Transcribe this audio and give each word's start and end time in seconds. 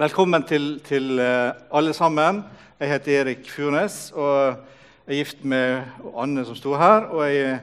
Velkommen 0.00 0.40
til, 0.48 0.78
til 0.80 1.18
eh, 1.20 1.50
alle 1.76 1.92
sammen. 1.92 2.38
Jeg 2.80 2.88
heter 2.88 3.18
Erik 3.18 3.50
Furnes 3.52 3.96
og 4.16 4.54
er 5.04 5.12
gift 5.12 5.42
med 5.44 5.82
Anne, 6.16 6.40
som 6.48 6.56
sto 6.56 6.72
her, 6.80 7.10
og 7.12 7.26
jeg 7.28 7.42
er 7.50 7.58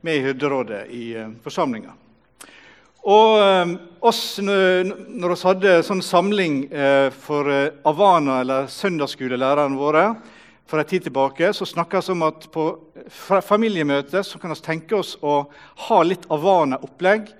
med 0.00 0.16
i 0.16 0.22
hyrderådet 0.24 0.78
i 0.88 1.02
uh, 1.20 1.26
forsamlinga. 1.44 1.92
Og 3.04 3.34
um, 3.42 3.74
oss, 4.08 4.22
når 4.40 5.34
vi 5.34 5.38
hadde 5.42 5.74
sånn 5.84 6.00
samling 6.00 6.62
for 7.26 7.52
Avana, 7.84 8.38
eller 8.40 8.72
søndagsskolelærerne 8.72 9.76
våre, 9.76 10.06
for 10.64 10.80
en 10.80 10.88
tid 10.88 11.10
tilbake, 11.10 11.52
så 11.52 11.68
snakka 11.68 12.00
vi 12.06 12.16
om 12.16 12.24
at 12.30 12.48
på 12.56 12.70
familiemøte 13.52 14.24
så 14.24 14.40
kan 14.40 14.56
vi 14.56 14.64
tenke 14.64 14.96
oss 14.96 15.18
å 15.20 15.42
ha 15.90 16.02
litt 16.08 16.24
Avana-opplegg 16.32 17.34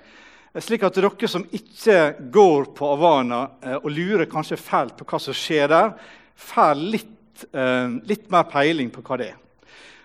slik 0.61 0.82
at 0.84 0.96
dere 0.98 1.29
som 1.30 1.46
ikke 1.48 1.98
går 2.32 2.66
på 2.77 2.91
Avana 2.93 3.46
eh, 3.62 3.79
og 3.79 3.89
lurer 3.89 4.29
kanskje 4.29 4.61
fælt 4.61 4.98
på 4.98 5.07
hva 5.09 5.21
som 5.23 5.36
skjer 5.36 5.71
der, 5.72 5.95
får 6.36 6.75
litt, 6.76 7.46
eh, 7.57 7.95
litt, 8.04 8.29
mer 8.32 8.45
peiling 8.50 8.90
på 8.93 9.04
hva 9.07 9.17
det 9.21 9.31
er. 9.32 9.39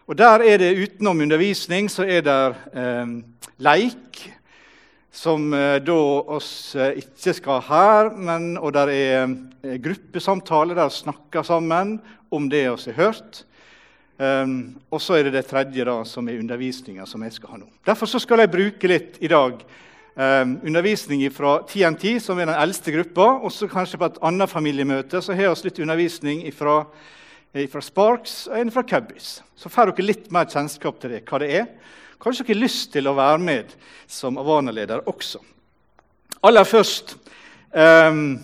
Og 0.08 0.16
Der 0.16 0.40
er 0.40 0.58
det 0.62 0.78
utenom 0.80 1.20
undervisning 1.26 1.90
så 1.92 2.06
er 2.08 2.24
det 2.24 2.42
eh, 2.72 3.12
leik, 3.60 4.22
som 5.12 5.50
eh, 5.54 5.82
da 5.84 5.98
oss 6.38 6.76
eh, 6.78 7.02
ikke 7.02 7.34
skal 7.36 7.60
ha 7.68 7.74
her. 7.74 8.12
Men, 8.16 8.54
og 8.56 8.72
der 8.78 8.94
er 8.94 9.26
eh, 9.66 9.76
gruppesamtaler 9.84 10.78
der 10.78 10.92
vi 10.92 11.02
snakker 11.02 11.44
sammen 11.44 11.98
om 12.32 12.48
det 12.48 12.64
vi 12.70 12.94
har 12.94 13.00
hørt. 13.02 13.44
Um, 14.18 14.80
og 14.90 14.98
så 14.98 15.14
er 15.14 15.28
det 15.28 15.36
det 15.36 15.44
tredje, 15.46 15.84
da, 15.86 16.00
som 16.10 16.26
er 16.26 16.40
undervisninga 16.42 17.06
som 17.06 17.22
jeg 17.22 17.36
skal 17.36 17.52
ha 17.54 17.60
nå. 17.62 17.68
Derfor 17.86 18.10
skal 18.10 18.42
jeg 18.42 18.50
bruke 18.50 18.90
litt 18.90 19.20
i 19.22 19.30
dag 19.30 19.60
undervisning 20.18 21.22
fra 21.30 21.60
TNT, 21.70 22.18
som 22.24 22.40
er 22.40 22.50
den 22.50 22.58
eldste 22.58 22.94
gruppa. 22.96 23.28
Og 23.46 23.52
så 23.54 23.68
kanskje 23.70 24.00
på 24.02 24.10
et 24.10 24.18
annet 24.26 24.50
familiemøte 24.50 25.22
så 25.22 25.36
har 25.38 25.54
vi 25.54 25.68
litt 25.70 25.82
undervisning 25.84 26.42
fra 26.58 26.80
Sparks 27.82 28.48
og 28.50 28.58
en 28.58 28.74
fra 28.74 28.84
Cubbies. 28.84 29.38
Så 29.56 29.70
får 29.70 29.92
dere 29.92 30.08
litt 30.08 30.32
mer 30.34 30.50
kjennskap 30.50 31.00
til 31.02 31.14
det, 31.14 31.24
hva 31.30 31.42
det 31.42 31.52
er. 31.62 31.70
Kanskje 32.22 32.48
dere 32.48 32.56
har 32.56 32.64
lyst 32.66 32.92
til 32.94 33.08
å 33.10 33.16
være 33.18 33.42
med 33.46 33.74
som 34.10 34.38
Avana-leder 34.42 35.06
også. 35.06 35.42
Aller 36.46 36.66
først 36.66 37.16
um, 37.74 38.38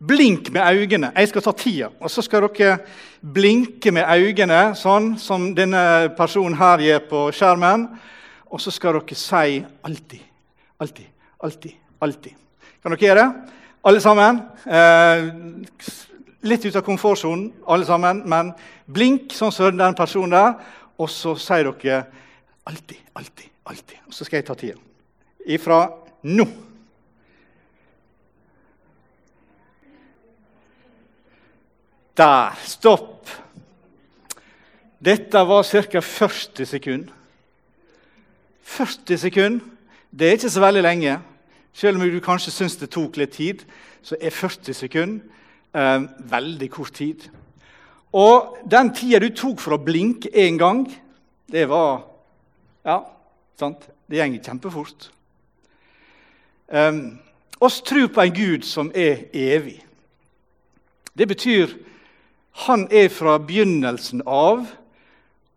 Blink 0.00 0.48
med 0.48 0.64
øynene. 0.64 1.10
Jeg 1.12 1.28
skal 1.28 1.42
ta 1.44 1.52
tida. 1.52 1.90
Og 2.00 2.08
så 2.08 2.22
skal 2.24 2.46
dere 2.48 2.78
blinke 3.20 3.92
med 3.92 4.08
øynene, 4.08 4.70
sånn 4.72 5.10
som 5.20 5.50
denne 5.52 6.08
personen 6.16 6.56
her 6.56 6.80
gjør 6.80 7.02
på 7.10 7.24
skjermen. 7.36 7.84
Og 8.50 8.60
så 8.60 8.72
skal 8.74 8.98
dere 8.98 9.16
si 9.18 9.60
alltid, 9.86 10.22
alltid, 10.82 11.06
alltid, 11.40 11.74
alltid. 12.02 12.38
Kan 12.82 12.94
dere 12.94 13.06
gjøre 13.06 13.22
det? 13.22 13.58
Alle 13.86 14.00
sammen. 14.02 14.40
Eh, 14.66 15.28
litt 16.50 16.64
ut 16.64 16.76
av 16.76 16.84
komfortsonen, 16.84 17.50
alle 17.66 17.86
sammen, 17.88 18.24
men 18.28 18.50
blink 18.90 19.34
sånn 19.36 19.52
som 19.54 19.76
den 19.76 19.96
personen 19.96 20.34
der. 20.34 20.56
Og 21.00 21.08
så 21.12 21.36
sier 21.40 21.70
dere 21.70 22.02
alltid, 22.68 22.98
alltid, 23.14 23.52
alltid. 23.70 24.02
Og 24.08 24.16
så 24.16 24.26
skal 24.26 24.40
jeg 24.40 24.48
ta 24.50 24.58
tida. 24.58 24.82
Ifra 25.46 25.84
nå. 26.26 26.48
Der. 32.18 32.58
Stopp. 32.68 33.30
Dette 35.00 35.40
var 35.48 35.64
ca. 35.64 36.02
40 36.04 36.66
sekunder. 36.68 37.19
40 38.70 39.18
sekunder 39.18 39.66
det 40.10 40.26
er 40.26 40.32
ikke 40.38 40.50
så 40.50 40.60
veldig 40.60 40.82
lenge. 40.82 41.18
Selv 41.72 42.00
om 42.00 42.10
du 42.10 42.20
kanskje 42.20 42.50
syns 42.50 42.76
det 42.76 42.90
tok 42.90 43.16
litt 43.16 43.36
tid, 43.36 43.62
så 44.02 44.16
er 44.20 44.34
40 44.34 44.74
sekunder 44.74 45.20
eh, 45.74 46.02
veldig 46.30 46.70
kort 46.70 46.92
tid. 46.98 47.28
Og 48.12 48.56
den 48.70 48.90
tida 48.94 49.20
du 49.22 49.28
tok 49.30 49.60
for 49.62 49.76
å 49.76 49.82
blinke 49.84 50.32
én 50.34 50.58
gang, 50.58 50.86
det 51.50 51.68
var 51.70 52.06
Ja, 52.84 53.02
sant? 53.60 53.84
Det 54.08 54.18
går 54.18 54.42
kjempefort. 54.42 55.10
Um, 56.66 57.20
oss 57.60 57.82
tror 57.82 58.08
på 58.08 58.22
en 58.22 58.34
Gud 58.34 58.64
som 58.64 58.90
er 58.94 59.28
evig. 59.36 59.84
Det 61.14 61.28
betyr 61.28 61.76
han 62.66 62.88
er 62.90 63.08
fra 63.12 63.36
begynnelsen 63.38 64.22
av 64.26 64.64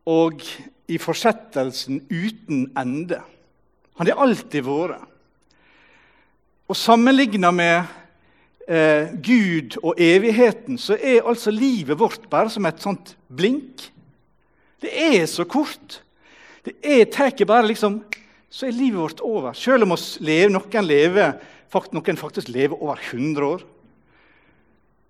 og 0.06 0.44
i 0.88 1.00
fortsettelsen 1.00 2.02
uten 2.10 2.68
ende. 2.78 3.22
Han 4.00 4.10
har 4.10 4.24
alltid 4.26 4.66
vært. 4.66 5.10
Og 6.68 6.78
Sammenligna 6.80 7.52
med 7.54 7.84
eh, 8.68 9.12
Gud 9.22 9.78
og 9.84 10.00
evigheten 10.02 10.80
så 10.80 10.96
er 10.96 11.28
altså 11.28 11.52
livet 11.52 12.00
vårt 12.00 12.30
bare 12.32 12.50
som 12.50 12.66
et 12.66 12.82
sånt 12.82 13.16
blink. 13.28 13.90
Det 14.82 14.92
er 14.92 15.26
så 15.30 15.46
kort. 15.48 16.02
Det 16.64 16.76
er 16.82 17.06
tar 17.12 17.36
bare 17.46 17.68
liksom 17.68 18.04
Så 18.54 18.68
er 18.68 18.72
livet 18.72 19.00
vårt 19.00 19.22
over. 19.22 19.54
Selv 19.54 19.84
om 19.84 19.96
lever, 20.20 20.50
noen, 20.54 20.86
lever, 20.86 21.32
noen 21.74 22.18
faktisk 22.18 22.50
lever 22.54 22.78
over 22.78 23.00
100 23.02 23.46
år. 23.48 23.64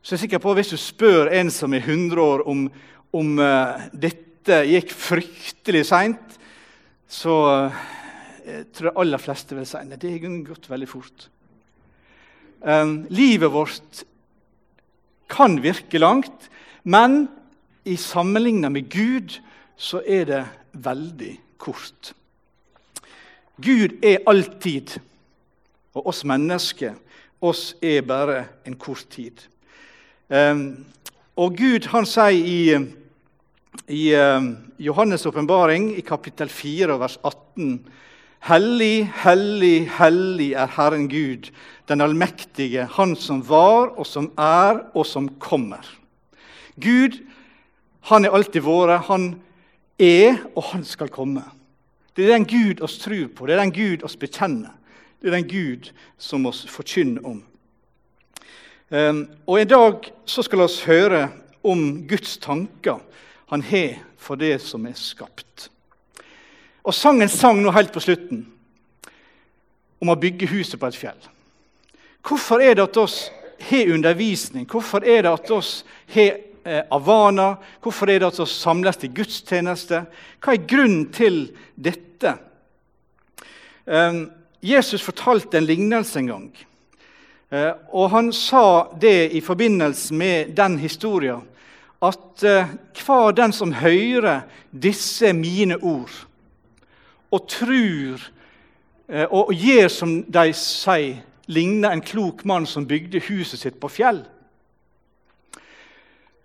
Så 0.01 0.13
jeg 0.13 0.17
er 0.17 0.21
sikker 0.21 0.39
på 0.39 0.51
at 0.51 0.57
Hvis 0.57 0.71
du 0.71 0.77
spør 0.77 1.27
en 1.27 1.51
som 1.51 1.73
er 1.73 1.83
100 1.83 2.21
år, 2.21 2.47
om, 2.47 2.71
om 3.11 3.39
uh, 3.39 3.83
dette 3.91 4.32
dette 4.43 4.65
gikk 4.67 4.89
fryktelig 4.91 5.85
seint, 5.87 6.33
så 7.07 7.35
jeg 8.43 8.65
tror 8.75 8.89
jeg 8.89 8.99
aller 8.99 9.21
fleste 9.21 9.55
vil 9.55 9.67
si 9.67 9.77
at 9.79 10.01
det 10.01 10.09
har 10.11 10.33
gått 10.43 10.65
veldig 10.67 10.87
fort. 10.89 11.29
Um, 12.59 13.05
livet 13.07 13.51
vårt 13.51 14.01
kan 15.31 15.55
virke 15.63 16.01
langt, 16.01 16.49
men 16.83 17.29
i 17.87 17.95
sammenligna 17.95 18.67
med 18.69 18.89
Gud 18.91 19.37
så 19.79 20.01
er 20.03 20.27
det 20.27 20.41
veldig 20.73 21.37
kort. 21.57 22.11
Gud 23.63 23.95
er 24.03 24.25
alltid, 24.27 24.97
og 25.95 26.11
oss 26.11 26.25
mennesker 26.27 26.99
oss 27.43 27.77
er 27.83 28.03
bare 28.07 28.41
en 28.67 28.75
kort 28.75 29.07
tid. 29.11 29.39
Um, 30.27 30.83
og 31.39 31.55
Gud 31.55 31.87
han 31.91 32.07
sier 32.07 32.43
i 32.43 32.59
i 33.87 34.15
uh, 34.15 34.53
Johannes' 34.77 35.27
åpenbaring, 35.27 35.95
i 35.95 36.01
kapittel 36.01 36.49
4, 36.49 36.97
vers 36.99 37.17
18. 37.23 37.79
Hellig, 38.43 39.11
hellig, 39.23 39.89
hellig 39.97 40.49
er 40.53 40.71
Herren 40.75 41.07
Gud, 41.09 41.51
den 41.87 42.01
allmektige, 42.01 42.87
Han 42.91 43.15
som 43.15 43.43
var, 43.49 43.93
og 43.97 44.07
som 44.07 44.31
er, 44.37 44.83
og 44.93 45.05
som 45.05 45.29
kommer. 45.39 45.83
Gud, 46.75 47.21
han 48.01 48.25
er 48.25 48.35
alltid 48.35 48.61
vært, 48.61 49.05
han 49.07 49.35
er, 49.99 50.41
og 50.55 50.63
han 50.73 50.83
skal 50.83 51.09
komme. 51.09 51.43
Det 52.15 52.25
er 52.25 52.35
den 52.35 52.45
Gud 52.45 52.81
oss 52.81 52.97
tror 52.99 53.27
på, 53.35 53.47
det 53.47 53.55
er 53.55 53.63
den 53.63 53.73
Gud 53.73 54.03
oss 54.03 54.17
bekjenner. 54.17 54.75
Det 55.21 55.31
er 55.31 55.37
den 55.37 55.47
Gud 55.47 55.93
som 56.17 56.45
oss 56.45 56.65
forkynner 56.67 57.25
om. 57.25 57.43
Um, 58.89 59.23
og 59.47 59.61
I 59.61 59.65
dag 59.65 60.11
så 60.25 60.43
skal 60.43 60.59
vi 60.59 60.67
høre 60.85 61.29
om 61.63 62.03
Guds 62.07 62.37
tanker 62.37 62.99
han 63.47 63.61
har 63.61 63.99
for 64.17 64.39
det 64.39 64.57
som 64.61 64.85
er 64.87 64.97
skapt. 64.97 65.69
Og 66.83 66.95
Sangen 66.95 67.31
sang 67.31 67.61
nå 67.63 67.71
helt 67.71 67.93
på 67.93 68.03
slutten 68.03 68.45
om 70.03 70.11
å 70.11 70.19
bygge 70.19 70.49
huset 70.51 70.79
på 70.79 70.89
et 70.89 70.99
fjell. 70.99 71.19
Hvorfor 72.23 72.63
er 72.63 72.75
det 72.75 72.87
at 72.87 72.99
oss 72.99 73.17
har 73.69 73.91
undervisning? 73.93 74.67
Hvorfor 74.67 75.03
er 75.03 75.23
det 75.23 75.31
at 75.31 75.51
oss 75.51 75.83
har 76.11 76.37
eh, 76.63 76.83
Avana? 76.91 77.53
Hvorfor 77.83 78.11
er 78.11 78.19
det 78.19 78.31
at 78.33 78.41
oss 78.43 78.55
samles 78.63 78.99
til 78.99 79.13
gudstjeneste? 79.15 80.03
Hva 80.43 80.55
er 80.55 80.67
grunnen 80.67 81.07
til 81.15 81.45
dette? 81.75 82.35
Um, 83.85 84.25
Jesus 84.63 85.03
fortalte 85.03 85.59
en 85.59 85.67
lignelse 85.67 86.19
en 86.19 86.31
gang. 86.31 86.45
Uh, 87.51 87.73
og 87.91 88.09
Han 88.15 88.31
sa 88.35 88.65
det 88.99 89.33
i 89.35 89.41
forbindelse 89.43 90.15
med 90.15 90.55
den 90.55 90.77
historien 90.79 91.43
at 92.03 92.43
eh, 92.43 92.71
hver 92.99 93.35
den 93.35 93.53
som 93.55 93.73
hører 93.79 94.43
disse 94.71 95.31
mine 95.33 95.77
ord, 95.79 96.11
og 97.31 97.47
tror 97.49 98.25
eh, 99.07 99.27
og 99.29 99.53
gjør 99.55 99.87
som 99.91 100.17
de 100.27 100.49
sier, 100.57 101.21
ligner 101.47 101.91
en 101.91 102.03
klok 102.03 102.45
mann 102.47 102.67
som 102.67 102.87
bygde 102.87 103.23
huset 103.27 103.59
sitt 103.59 103.79
på 103.79 103.89
fjell. 103.91 104.21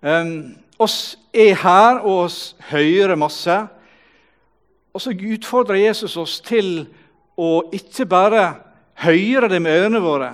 Um, 0.03 0.57
oss 0.79 1.15
er 1.31 1.55
her, 1.59 2.01
og 2.03 2.25
oss 2.25 2.39
hører 2.67 3.15
masse. 3.19 3.55
Og 4.91 5.03
så 5.03 5.13
utfordrer 5.15 5.79
Jesus 5.85 6.17
oss 6.19 6.37
til 6.43 6.83
å 7.39 7.69
ikke 7.75 8.09
bare 8.11 8.43
høre 9.05 9.47
det 9.51 9.61
med 9.63 9.85
ørene 9.85 10.03
våre, 10.03 10.33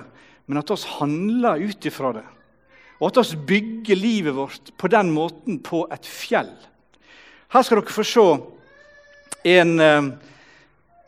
men 0.50 0.58
at 0.58 0.70
oss 0.74 0.86
handler 0.98 1.62
ut 1.62 1.86
ifra 1.86 2.10
det 2.18 2.26
og 2.98 3.10
at 3.10 3.32
vi 3.32 3.36
bygger 3.46 3.96
livet 3.96 4.34
vårt 4.34 4.72
på 4.76 4.88
den 4.88 5.10
måten 5.12 5.58
på 5.60 5.84
et 5.92 6.06
fjell. 6.06 6.52
Her 7.52 7.62
skal 7.62 7.80
dere 7.80 7.92
få 7.92 8.04
se 8.04 8.26
en, 9.46 9.80
eh, 9.80 10.02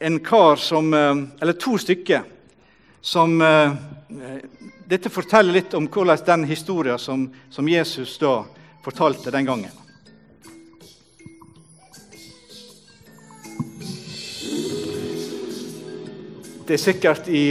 en 0.01 0.19
kar 0.21 0.57
som 0.57 0.95
eh, 0.95 1.17
Eller 1.41 1.53
to 1.53 1.79
stykker 1.79 2.23
som 3.01 3.41
eh, 3.43 3.73
dette 4.89 5.11
forteller 5.11 5.53
litt 5.53 5.75
om 5.75 5.89
hvordan 5.89 6.19
den 6.27 6.45
historien 6.45 6.99
som, 6.99 7.29
som 7.51 7.69
Jesus 7.69 8.19
da 8.19 8.45
fortalte 8.85 9.31
den 9.31 9.45
gangen. 9.45 9.73
Det 16.67 16.77
er 16.77 16.83
sikkert 16.83 17.29
i 17.29 17.45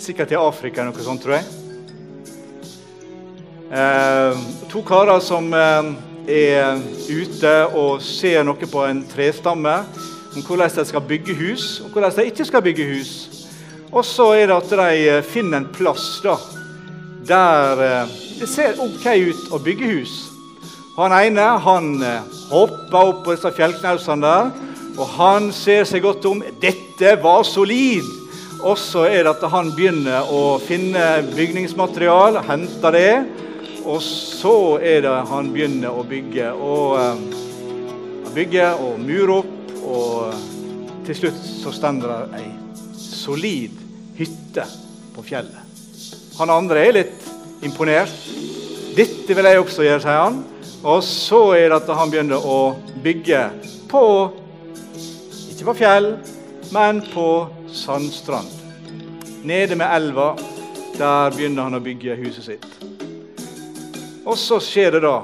Sikkert 0.00 0.32
i 0.32 0.38
Afrika 0.38 0.80
eller 0.80 0.94
noe 0.96 1.04
sånt, 1.04 1.22
tror 1.22 1.36
jeg. 1.36 1.59
Uh, 3.70 4.34
to 4.68 4.82
karer 4.82 5.20
som 5.22 5.46
eh, 5.54 5.90
er 6.26 6.80
ute 7.06 7.52
og 7.78 8.02
ser 8.02 8.42
noe 8.46 8.66
på 8.70 8.82
en 8.82 9.04
trestamme 9.06 9.74
om 10.34 10.42
hvordan 10.46 10.72
de 10.74 10.84
skal 10.88 11.04
bygge 11.06 11.36
hus, 11.38 11.66
og 11.84 11.94
hvordan 11.94 12.16
de 12.16 12.26
ikke 12.30 12.46
skal 12.48 12.64
bygge 12.66 12.86
hus. 12.90 13.12
Og 13.90 14.04
så 14.06 14.26
er 14.38 14.50
det 14.50 14.56
at 14.56 14.74
de 14.74 15.20
finner 15.26 15.62
en 15.62 15.70
plass 15.74 16.20
da, 16.22 16.34
der 17.26 18.08
det 18.40 18.48
ser 18.50 18.78
ok 18.82 19.06
ut 19.30 19.54
å 19.54 19.62
bygge 19.62 19.92
hus. 19.94 20.16
Han 20.96 21.14
ene 21.14 21.46
han 21.62 21.92
hopper 22.50 23.00
opp 23.00 23.24
på 23.24 23.34
disse 23.34 23.54
fjellknausene 23.54 24.26
der 24.26 24.50
og 25.00 25.08
han 25.16 25.50
ser 25.54 25.86
seg 25.88 26.04
godt 26.04 26.26
om. 26.28 26.42
Dette 26.62 27.14
var 27.22 27.44
solid! 27.48 28.06
Og 28.60 28.76
så 28.76 29.06
er 29.08 29.24
det 29.24 29.30
at 29.32 29.44
han 29.54 29.70
begynner 29.72 30.28
å 30.28 30.58
finne 30.60 31.22
bygningsmaterial, 31.32 32.42
henter 32.44 32.92
det. 32.92 33.12
Og 33.84 34.02
så 34.02 34.78
er 34.82 35.02
det 35.04 35.14
han 35.30 35.50
begynner 35.54 35.96
å 35.96 36.04
bygge. 36.06 36.52
Og 36.52 36.98
han 37.00 38.34
bygger 38.34 38.82
og 38.84 39.00
murer 39.02 39.34
opp. 39.40 39.56
Og 39.80 41.06
til 41.06 41.18
slutt 41.22 41.40
så 41.40 41.72
står 41.74 42.02
det 42.04 42.40
ei 42.40 42.48
solid 43.00 43.76
hytte 44.18 44.66
på 45.14 45.24
fjellet. 45.26 45.66
Han 46.38 46.52
andre 46.52 46.86
er 46.86 46.96
litt 47.00 47.30
imponert. 47.66 48.12
'Dette 48.90 49.34
vil 49.36 49.46
jeg 49.46 49.60
også 49.60 49.84
gjøre', 49.86 50.02
sier 50.02 50.22
han. 50.24 50.44
Og 50.82 51.02
så 51.04 51.40
er 51.54 51.68
det 51.68 51.82
at 51.82 51.90
han 51.96 52.10
begynner 52.10 52.40
å 52.40 52.60
bygge 53.04 53.42
på 53.90 54.04
ikke 55.50 55.74
på 55.74 55.74
fjell, 55.82 56.06
men 56.72 57.02
på 57.12 57.46
sandstrand. 57.68 58.48
Nede 59.44 59.76
med 59.76 59.92
elva. 59.92 60.32
Der 60.96 61.30
begynner 61.36 61.68
han 61.68 61.76
å 61.76 61.84
bygge 61.84 62.16
huset 62.16 62.44
sitt. 62.44 62.66
Og 64.24 64.36
så 64.38 64.60
skjer 64.60 64.96
det 64.96 65.04
da. 65.04 65.18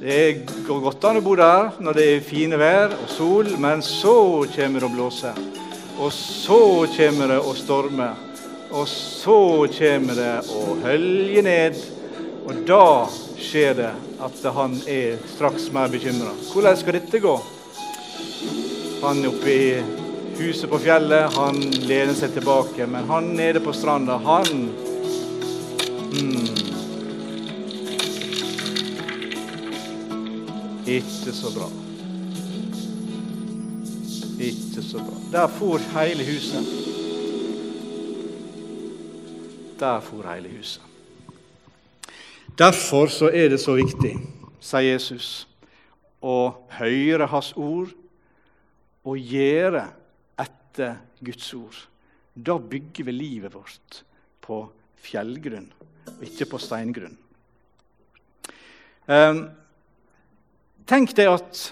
Det 0.00 0.20
går 0.64 0.80
godt 0.80 1.04
an 1.10 1.18
å 1.18 1.24
bo 1.24 1.34
der 1.36 1.74
når 1.82 1.96
det 1.98 2.04
er 2.08 2.22
fine 2.24 2.56
vær 2.60 2.94
og 2.94 3.08
sol, 3.12 3.48
men 3.60 3.82
så 3.84 4.46
kommer 4.54 4.80
det 4.80 4.88
å 4.88 4.94
blåse. 4.94 5.32
Og 6.00 6.12
så 6.14 6.60
kommer 6.94 7.34
det 7.34 7.40
å 7.42 7.54
storme. 7.58 8.12
Og 8.70 8.86
så 8.88 9.66
kommer 9.74 10.16
det 10.16 10.34
å 10.54 10.76
hølje 10.84 11.42
ned. 11.44 11.80
Og 12.46 12.62
da 12.68 12.86
skjer 13.40 13.74
det 13.82 13.90
at 14.22 14.46
han 14.56 14.78
er 14.88 15.18
straks 15.34 15.68
mer 15.74 15.90
bekymra. 15.92 16.32
Hvordan 16.52 16.78
skal 16.78 16.96
dette 16.96 17.20
gå? 17.20 17.34
Han 19.02 19.26
oppe 19.26 19.52
i 19.52 19.66
huset 20.40 20.70
på 20.70 20.80
fjellet, 20.80 21.36
han 21.36 21.60
lener 21.84 22.16
seg 22.16 22.32
tilbake. 22.38 22.86
Men 22.88 23.10
han 23.10 23.34
nede 23.36 23.60
på 23.64 23.74
stranda, 23.76 24.16
han 24.24 24.70
mm, 26.14 26.59
Ikke 30.90 31.32
så 31.32 31.50
bra. 31.54 31.68
Ikke 34.42 34.82
så 34.82 34.98
bra. 34.98 35.18
Der 35.32 35.46
for 35.46 35.78
hele 35.78 36.24
huset. 36.26 36.64
Der 39.78 40.00
for 40.00 40.34
hele 40.34 40.48
huset. 40.56 40.82
Derfor 42.58 43.06
så 43.06 43.30
er 43.30 43.48
det 43.48 43.60
så 43.60 43.76
viktig, 43.78 44.16
sier 44.60 44.90
Jesus, 44.90 45.46
å 46.20 46.50
høre 46.74 47.30
Hans 47.30 47.52
ord 47.54 47.94
og 49.06 49.16
gjøre 49.16 49.86
etter 50.42 50.98
Guds 51.22 51.54
ord. 51.54 51.78
Da 52.34 52.58
bygger 52.58 53.06
vi 53.06 53.14
livet 53.14 53.54
vårt 53.54 54.02
på 54.42 54.64
fjellgrunn, 55.00 55.70
og 56.18 56.26
ikke 56.26 56.50
på 56.50 56.60
steingrunn. 56.60 57.16
Um, 59.06 59.46
tenk 60.90 61.14
deg 61.14 61.30
at 61.30 61.66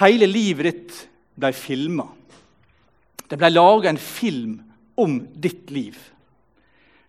hele 0.00 0.28
livet 0.30 0.68
ditt 0.68 0.98
ble 1.34 1.50
filma. 1.56 2.06
Det 3.26 3.38
ble 3.40 3.50
laga 3.50 3.90
en 3.90 4.00
film 4.00 4.58
om 5.00 5.18
ditt 5.34 5.72
liv. 5.74 5.96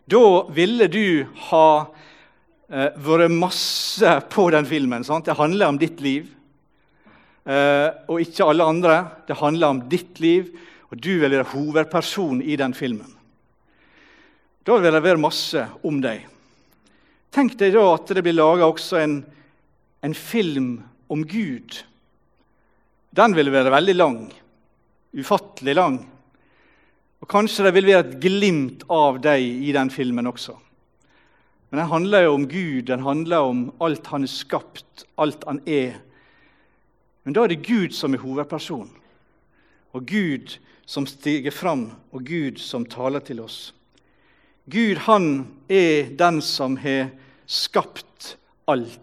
Da 0.10 0.46
ville 0.54 0.88
du 0.90 1.26
ha 1.50 1.68
eh, 2.70 2.94
vært 2.98 3.34
masse 3.34 4.16
på 4.34 4.48
den 4.54 4.66
filmen. 4.70 5.06
Sant? 5.06 5.26
Det 5.26 5.38
handler 5.38 5.70
om 5.70 5.80
ditt 5.82 6.02
liv. 6.02 6.30
Eh, 7.46 7.90
og 8.10 8.22
ikke 8.22 8.48
alle 8.50 8.70
andre. 8.70 8.98
Det 9.28 9.38
handler 9.42 9.74
om 9.74 9.84
ditt 9.90 10.22
liv, 10.22 10.50
og 10.90 10.98
du 11.02 11.12
vil 11.22 11.30
være 11.30 11.50
hovedperson 11.54 12.42
i 12.42 12.58
den 12.58 12.74
filmen. 12.78 13.12
Da 14.66 14.80
vil 14.82 14.98
det 14.98 15.04
være 15.06 15.22
masse 15.22 15.62
om 15.86 16.00
deg. 16.02 16.26
Tenk 17.34 17.58
deg 17.60 17.76
da 17.76 17.86
at 17.94 18.14
det 18.16 18.24
blir 18.26 18.38
laga 18.38 18.66
også 18.66 18.98
en, 19.02 19.20
en, 20.06 20.14
film 20.14 20.84
om 21.08 21.24
Gud. 21.26 21.80
Den 23.16 23.36
vil 23.36 23.52
være 23.54 23.74
veldig 23.74 23.96
lang. 23.96 24.20
Ufattelig 25.16 25.76
lang. 25.76 25.98
Og 27.24 27.30
Kanskje 27.32 27.66
det 27.66 27.74
vil 27.78 27.90
være 27.90 28.04
et 28.06 28.18
glimt 28.22 28.86
av 28.92 29.18
deg 29.24 29.42
i 29.42 29.74
den 29.74 29.90
filmen 29.90 30.30
også. 30.30 30.58
Men 31.70 31.82
den 31.82 31.90
handler 31.92 32.26
jo 32.28 32.34
om 32.38 32.48
Gud, 32.48 32.82
den 32.88 33.02
handler 33.04 33.48
om 33.50 33.64
alt 33.82 34.08
han 34.14 34.28
er 34.28 34.32
skapt, 34.32 35.08
alt 35.18 35.44
han 35.48 35.62
er. 35.66 35.98
Men 37.26 37.34
da 37.34 37.44
er 37.44 37.56
det 37.56 37.66
Gud 37.66 37.96
som 37.98 38.14
er 38.14 38.22
hovedperson, 38.22 38.92
og 39.92 40.06
Gud 40.06 40.60
som 40.86 41.08
stiger 41.10 41.52
fram, 41.52 41.90
og 42.14 42.28
Gud 42.28 42.62
som 42.62 42.86
taler 42.86 43.24
til 43.26 43.42
oss. 43.42 43.74
Gud, 44.70 45.02
han 45.06 45.48
er 45.70 46.14
den 46.18 46.42
som 46.46 46.78
har 46.78 47.10
skapt 47.46 48.36
alt. 48.70 49.02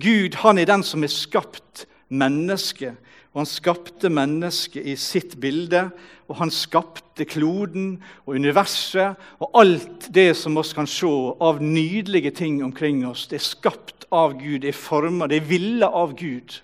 Gud, 0.00 0.38
han 0.40 0.58
er 0.58 0.68
den 0.68 0.84
som 0.86 1.04
har 1.04 1.12
skapt 1.12 1.86
mennesket. 2.08 2.96
Og 3.32 3.42
han 3.42 3.48
skapte 3.48 4.10
mennesket 4.12 4.84
i 4.84 4.96
sitt 5.00 5.38
bilde, 5.40 5.86
og 6.28 6.36
han 6.36 6.50
skapte 6.52 7.24
kloden 7.28 7.94
og 8.26 8.36
universet 8.36 9.20
og 9.40 9.56
alt 9.56 10.08
det 10.12 10.34
som 10.36 10.56
vi 10.56 10.64
kan 10.76 10.88
se 10.88 11.08
av 11.40 11.62
nydelige 11.64 12.30
ting 12.36 12.60
omkring 12.64 13.06
oss. 13.08 13.26
Det 13.28 13.40
er 13.40 13.46
skapt 13.46 14.06
av 14.12 14.36
Gud, 14.36 14.60
det 14.64 14.72
er 14.72 14.76
forma, 14.76 15.28
det 15.28 15.40
er 15.40 15.48
villet 15.48 15.88
av 15.88 16.12
Gud 16.16 16.60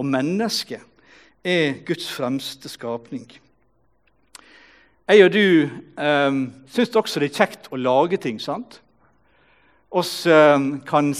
og 0.00 0.06
mennesket 0.08 0.82
er 1.44 1.80
Guds 1.86 2.08
fremste 2.12 2.68
skapning. 2.72 3.26
Jeg 5.10 5.24
og 5.26 5.32
du 5.34 5.66
eh, 5.66 6.38
syns 6.70 6.96
også 6.96 7.20
det 7.22 7.30
er 7.30 7.40
kjekt 7.40 7.70
å 7.74 7.80
lage 7.80 8.20
ting. 8.22 8.38
sant? 8.40 8.78
Oss 9.90 10.26
eh, 10.30 10.58
kan 10.86 11.14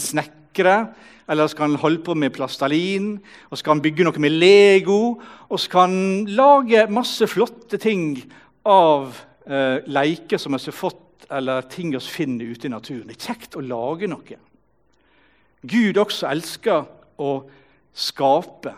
snekre, 0.51 0.93
eller 1.29 1.47
skal 1.47 1.69
han 1.69 1.79
holde 1.79 2.03
på 2.03 2.13
med 2.13 2.31
plastalin, 2.31 3.19
og 3.49 3.57
skal 3.57 3.75
han 3.75 3.81
bygge 3.81 4.03
noe 4.03 4.19
med 4.19 4.31
Lego, 4.31 5.21
og 5.49 5.59
skal 5.59 5.87
han 5.87 6.25
lage 6.27 6.87
masse 6.89 7.25
flotte 7.27 7.77
ting 7.77 8.21
av 8.65 9.15
eh, 9.47 9.79
leker 9.87 10.37
som 10.37 10.53
vi 10.53 10.59
har 10.65 10.75
fått, 10.75 11.27
eller 11.31 11.61
ting 11.61 11.93
vi 11.93 11.99
finner 11.99 12.45
ute 12.45 12.67
i 12.67 12.71
naturen. 12.71 13.07
Det 13.07 13.15
er 13.15 13.27
kjekt 13.31 13.55
å 13.55 13.61
lage 13.61 14.07
noe. 14.07 14.37
Gud 15.63 15.97
også 15.97 16.27
elsker 16.27 16.83
å 17.21 17.31
skape. 17.93 18.73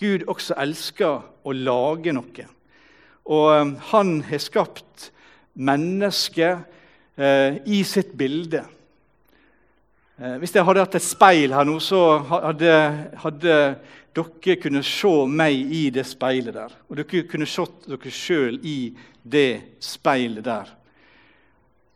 Gud 0.00 0.26
også 0.28 0.54
elsker 0.58 1.22
å 1.44 1.52
lage 1.52 2.12
noe. 2.12 2.46
Og 3.30 3.48
um, 3.62 3.76
han 3.92 4.20
har 4.26 4.42
skapt 4.42 5.12
mennesket 5.54 6.66
eh, 7.16 7.60
i 7.64 7.82
sitt 7.86 8.12
bilde. 8.18 8.64
Eh, 10.20 10.36
hvis 10.36 10.52
jeg 10.52 10.66
hadde 10.68 10.82
hatt 10.84 10.98
et 10.98 11.04
speil 11.04 11.54
her 11.56 11.64
nå, 11.64 11.78
så 11.80 12.18
hadde, 12.28 12.72
hadde 13.22 13.54
dere 14.12 14.56
kunnet 14.60 14.84
se 14.84 15.12
meg 15.24 15.72
i 15.72 15.86
det 15.94 16.04
speilet 16.10 16.58
der. 16.58 16.74
Og 16.90 16.98
dere 16.98 17.22
kunne 17.30 17.48
sett 17.48 17.88
dere 17.88 18.12
sjøl 18.12 18.58
i 18.60 18.92
det 19.24 19.80
speilet 19.80 20.44
der. 20.44 20.74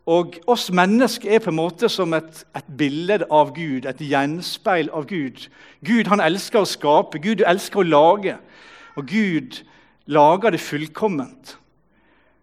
Og 0.09 0.39
oss 0.49 0.71
mennesker 0.73 1.37
er 1.37 1.45
på 1.45 1.53
en 1.53 1.59
måte 1.59 1.89
som 1.93 2.17
et, 2.17 2.41
et 2.57 2.73
bilde 2.81 3.21
av 3.29 3.53
Gud, 3.57 3.85
et 3.89 4.01
gjenspeil 4.01 4.89
av 4.93 5.05
Gud. 5.09 5.45
Gud 5.85 6.09
han 6.09 6.25
elsker 6.25 6.63
å 6.63 6.69
skape, 6.69 7.21
Gud 7.21 7.45
elsker 7.45 7.85
å 7.85 7.89
lage. 7.89 8.39
Og 8.97 9.09
Gud 9.13 9.61
lager 10.09 10.57
det 10.57 10.65
fullkomment. 10.65 11.59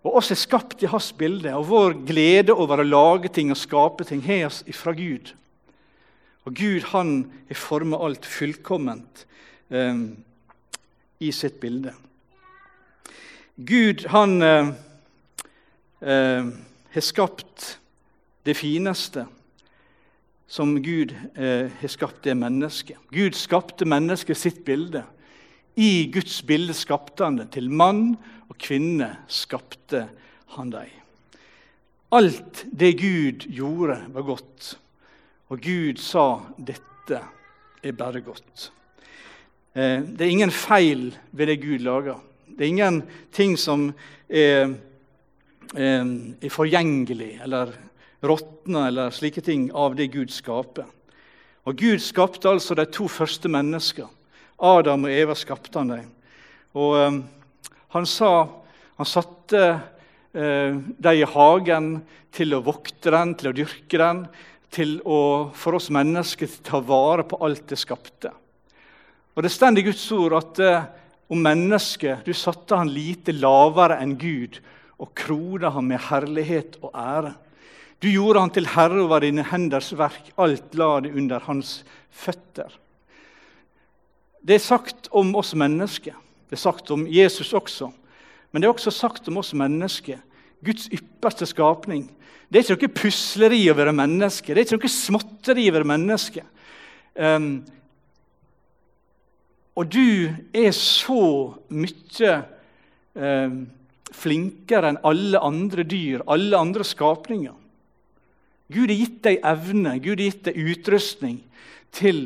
Og 0.06 0.22
oss 0.22 0.30
er 0.34 0.42
skapt 0.46 0.82
i 0.86 0.94
hans 0.94 1.10
bilde, 1.14 1.58
og 1.58 1.70
vår 1.74 2.02
glede 2.06 2.54
over 2.54 2.82
å 2.82 2.90
lage 2.90 3.34
ting 3.34 3.50
og 3.54 3.62
skape 3.62 4.06
ting 4.06 4.22
har 4.30 4.52
oss 4.52 4.62
fra 4.78 4.94
Gud. 4.98 5.34
Og 6.46 6.56
Gud 6.58 6.88
han 6.92 7.32
har 7.48 7.60
forma 7.60 8.00
alt 8.02 8.26
fullkomment 8.26 9.26
eh, 9.70 10.06
i 11.20 11.32
sitt 11.32 11.60
bilde. 11.60 11.94
Gud 13.56 14.08
han... 14.10 14.42
Eh, 14.42 14.74
eh, 16.02 16.52
har 16.92 17.02
skapt 17.02 17.78
det 18.44 18.56
fineste 18.60 19.26
som 20.52 20.74
Gud 20.84 21.14
eh, 21.36 21.72
har 21.72 21.92
skapt, 21.92 22.24
det 22.26 22.36
mennesket. 22.36 22.98
Gud 23.12 23.38
skapte 23.40 23.88
mennesket 23.88 24.38
sitt 24.38 24.64
bilde. 24.68 25.06
I 25.80 26.10
Guds 26.12 26.42
bilde 26.44 26.76
skapte 26.76 27.24
han 27.24 27.38
det. 27.40 27.52
Til 27.56 27.70
mann 27.72 28.18
og 28.50 28.58
kvinne 28.60 29.14
skapte 29.32 30.10
han 30.58 30.74
dem. 30.74 30.98
Alt 32.12 32.66
det 32.68 32.98
Gud 33.00 33.48
gjorde, 33.48 34.02
var 34.12 34.28
godt. 34.28 34.74
Og 35.51 35.60
Gud 35.60 36.00
sa 36.00 36.39
'dette 36.58 37.20
er 37.84 37.91
bare 37.91 38.22
godt'. 38.22 38.72
Eh, 39.75 40.00
det 40.00 40.22
er 40.22 40.31
ingen 40.31 40.51
feil 40.51 41.17
ved 41.31 41.48
det 41.48 41.62
Gud 41.62 41.79
lager. 41.79 42.22
Det 42.48 42.62
er 42.62 42.67
ingen 42.67 43.03
ting 43.31 43.58
som 43.60 43.93
er, 44.29 44.75
eh, 45.75 46.05
er 46.41 46.50
forgjengelig 46.50 47.41
eller 47.43 47.74
råtner 48.24 48.88
eller 48.88 49.10
slike 49.10 49.41
ting 49.41 49.72
av 49.75 49.96
det 49.96 50.12
Gud 50.12 50.29
skaper. 50.29 50.86
Og 51.65 51.75
Gud 51.75 52.00
skapte 52.00 52.50
altså 52.50 52.75
de 52.75 52.86
to 52.86 53.08
første 53.08 53.50
mennesker. 53.50 54.08
Adam 54.60 55.03
og 55.03 55.12
Eva 55.12 55.34
skapte 55.36 55.79
han 55.79 55.89
dem. 55.89 56.12
Og 56.75 57.08
um, 57.08 57.24
han 57.89 58.05
sa 58.05 58.48
Han 58.98 59.05
satte 59.05 59.81
dem 60.34 61.13
i 61.15 61.24
hagen 61.24 62.03
til 62.31 62.53
å 62.53 62.62
vokte 62.62 63.10
den, 63.10 63.34
til 63.36 63.50
å 63.50 63.53
dyrke 63.53 63.98
den, 63.98 64.27
til 64.72 65.00
å 65.04 65.51
for 65.58 65.78
oss 65.78 65.90
mennesker 65.94 66.50
ta 66.63 66.80
vare 66.84 67.25
på 67.28 67.40
alt 67.44 67.68
det 67.72 67.80
skapte. 67.80 68.32
Og 69.36 69.44
Det 69.44 69.51
står 69.51 69.80
i 69.80 69.86
Guds 69.86 70.06
ord 70.16 70.36
at 70.40 70.60
eh, 70.60 70.90
om 71.32 71.40
mennesket 71.44 72.25
du 72.28 72.34
satte 72.36 72.75
han 72.75 72.92
lite 72.92 73.36
lavere 73.36 74.00
enn 74.04 74.18
Gud 74.20 74.60
og 75.01 75.13
krona 75.18 75.72
han 75.75 75.88
med 75.88 76.04
herlighet 76.10 76.78
og 76.84 76.92
ære. 76.96 77.34
Du 78.01 78.10
gjorde 78.10 78.42
han 78.42 78.54
til 78.54 78.68
herre 78.74 79.04
over 79.04 79.24
dine 79.24 79.46
henders 79.46 79.92
verk, 79.94 80.32
alt 80.36 80.75
la 80.75 81.00
det 81.06 81.13
under 81.16 81.44
hans 81.46 81.82
føtter. 82.10 82.72
Det 84.42 84.58
er 84.58 84.63
sagt 84.63 85.08
om 85.13 85.36
oss 85.38 85.54
mennesker. 85.54 86.16
Det 86.50 86.58
er 86.58 86.63
sagt 86.63 86.90
om 86.92 87.06
Jesus 87.08 87.54
også. 87.54 87.92
Men 88.51 88.62
det 88.62 88.68
er 88.68 88.74
også 88.74 88.92
sagt 88.92 89.30
om 89.30 89.38
oss 89.38 89.54
mennesker. 89.54 90.18
Guds 90.65 90.88
ypperste 90.94 91.48
skapning. 91.50 92.06
Det 92.51 92.60
er 92.60 92.75
ikke 92.75 92.89
noe 92.89 93.00
pusleri 93.01 93.62
å 93.72 93.77
være 93.77 93.94
menneske. 93.96 94.53
Det 94.53 94.62
er 94.62 94.68
ikke 94.68 94.82
noe 94.82 94.94
småtteri 94.94 95.70
å 95.72 95.75
være 95.77 95.89
menneske. 95.91 96.44
Um, 97.15 97.53
og 99.80 99.88
du 99.88 100.32
er 100.53 100.74
så 100.75 101.24
mye 101.72 102.34
um, 103.15 103.62
flinkere 104.12 104.91
enn 104.91 105.00
alle 105.08 105.39
andre 105.39 105.86
dyr, 105.88 106.25
alle 106.27 106.60
andre 106.60 106.86
skapninger. 106.88 107.56
Gud 108.72 108.91
har 108.91 109.00
gitt 109.00 109.22
deg 109.25 109.39
evne, 109.48 109.96
Gud 110.03 110.20
har 110.20 110.27
gitt 110.27 110.44
deg 110.48 110.60
utrustning 110.60 111.39
til 111.96 112.22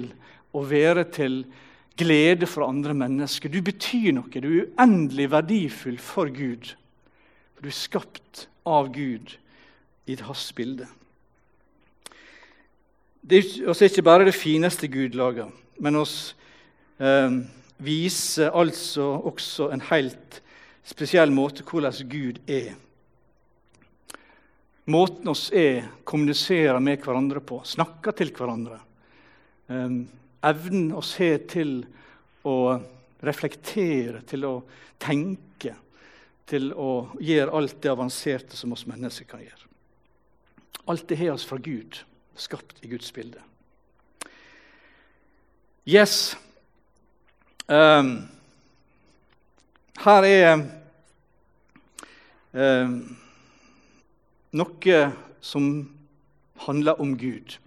å 0.53 0.61
være 0.65 1.05
til 1.13 1.43
glede 1.97 2.49
for 2.49 2.67
andre 2.67 2.93
mennesker. 2.97 3.49
Du 3.49 3.61
betyr 3.65 4.11
noe. 4.17 4.29
Du 4.29 4.49
er 4.49 4.65
uendelig 4.65 5.29
verdifull 5.31 5.97
for 6.01 6.29
Gud. 6.33 6.73
Du 7.65 7.71
er 7.71 7.73
skapt 7.73 8.43
av 8.61 8.91
Gud 8.93 9.31
i 10.05 10.15
hans 10.21 10.43
bilde. 10.53 10.85
Det 13.25 13.39
er 13.41 13.87
ikke 13.87 14.03
bare 14.05 14.27
det 14.27 14.35
fineste 14.37 14.85
Gud 14.85 15.15
lager, 15.17 15.47
men 15.81 15.97
oss 15.97 16.35
eh, 17.01 17.39
viser 17.81 18.53
altså 18.53 19.07
også 19.31 19.71
en 19.73 19.81
helt 19.87 20.37
spesiell 20.85 21.33
måte 21.33 21.65
hvordan 21.65 21.97
Gud 22.11 22.37
er. 22.45 22.75
Måten 24.85 25.33
oss 25.33 25.47
er, 25.49 25.87
kommuniserer 26.05 26.77
med 26.77 27.01
hverandre 27.01 27.41
på, 27.41 27.63
snakker 27.65 28.13
til 28.13 28.29
hverandre. 28.37 28.77
Eh, 29.73 29.97
evnen 30.51 30.93
oss 31.01 31.15
har 31.17 31.41
til 31.49 31.79
å 32.45 32.59
reflektere, 33.25 34.21
til 34.29 34.45
å 34.45 34.53
tenke, 35.01 35.73
til 36.49 36.71
å 36.73 37.07
gjøre 37.19 37.55
alt 37.57 37.79
det 37.81 37.91
avanserte 37.91 38.57
som 38.57 38.73
oss 38.75 38.85
mennesker 38.89 39.27
kan 39.29 39.43
gjøre. 39.43 39.69
Alt 40.91 41.07
det 41.09 41.17
har 41.17 41.33
oss 41.33 41.45
fra 41.47 41.57
Gud, 41.57 41.97
skapt 42.37 42.83
i 42.85 42.91
Guds 42.91 43.09
bilde. 43.13 43.41
Yes. 45.85 46.35
Um, 47.67 48.27
her 50.05 50.27
er 50.29 50.49
um, 52.53 52.97
noe 54.53 55.03
som 55.41 55.69
handler 56.65 57.01
om 57.01 57.13
Gud 57.17 57.57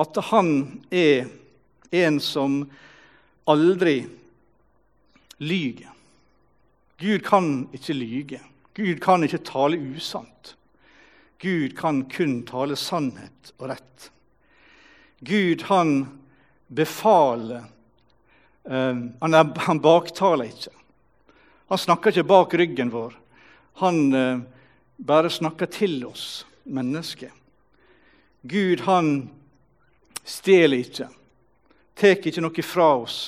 at 0.00 0.18
han 0.30 0.48
er 0.90 1.28
en 1.94 2.18
som 2.22 2.64
aldri 3.46 4.00
lyver. 5.38 5.93
Gud 7.00 7.24
kan 7.26 7.68
ikke 7.74 7.96
lyge. 7.96 8.40
Gud 8.74 9.00
kan 9.02 9.24
ikke 9.26 9.42
tale 9.46 9.78
usant. 9.78 10.54
Gud 11.42 11.74
kan 11.76 12.04
kun 12.08 12.42
tale 12.46 12.76
sannhet 12.76 13.52
og 13.58 13.68
rett. 13.72 14.10
Gud, 15.24 15.62
han 15.68 16.06
befaler 16.68 17.64
uh, 18.64 18.96
han, 19.20 19.34
er, 19.34 19.50
han, 19.66 19.80
baktaler 19.80 20.50
ikke. 20.50 20.72
Han 21.68 21.80
snakker 21.80 22.12
ikke 22.12 22.28
bak 22.28 22.54
ryggen 22.54 22.92
vår. 22.92 23.14
Han 23.82 24.00
uh, 24.14 24.42
bare 24.96 25.30
snakker 25.30 25.70
til 25.70 26.04
oss 26.06 26.44
mennesker. 26.64 27.32
Gud, 28.42 28.84
han 28.84 29.30
stjeler 30.24 30.84
ikke, 30.84 31.08
tar 31.96 32.16
ikke 32.16 32.42
noe 32.44 32.64
fra 32.64 32.90
oss. 33.02 33.18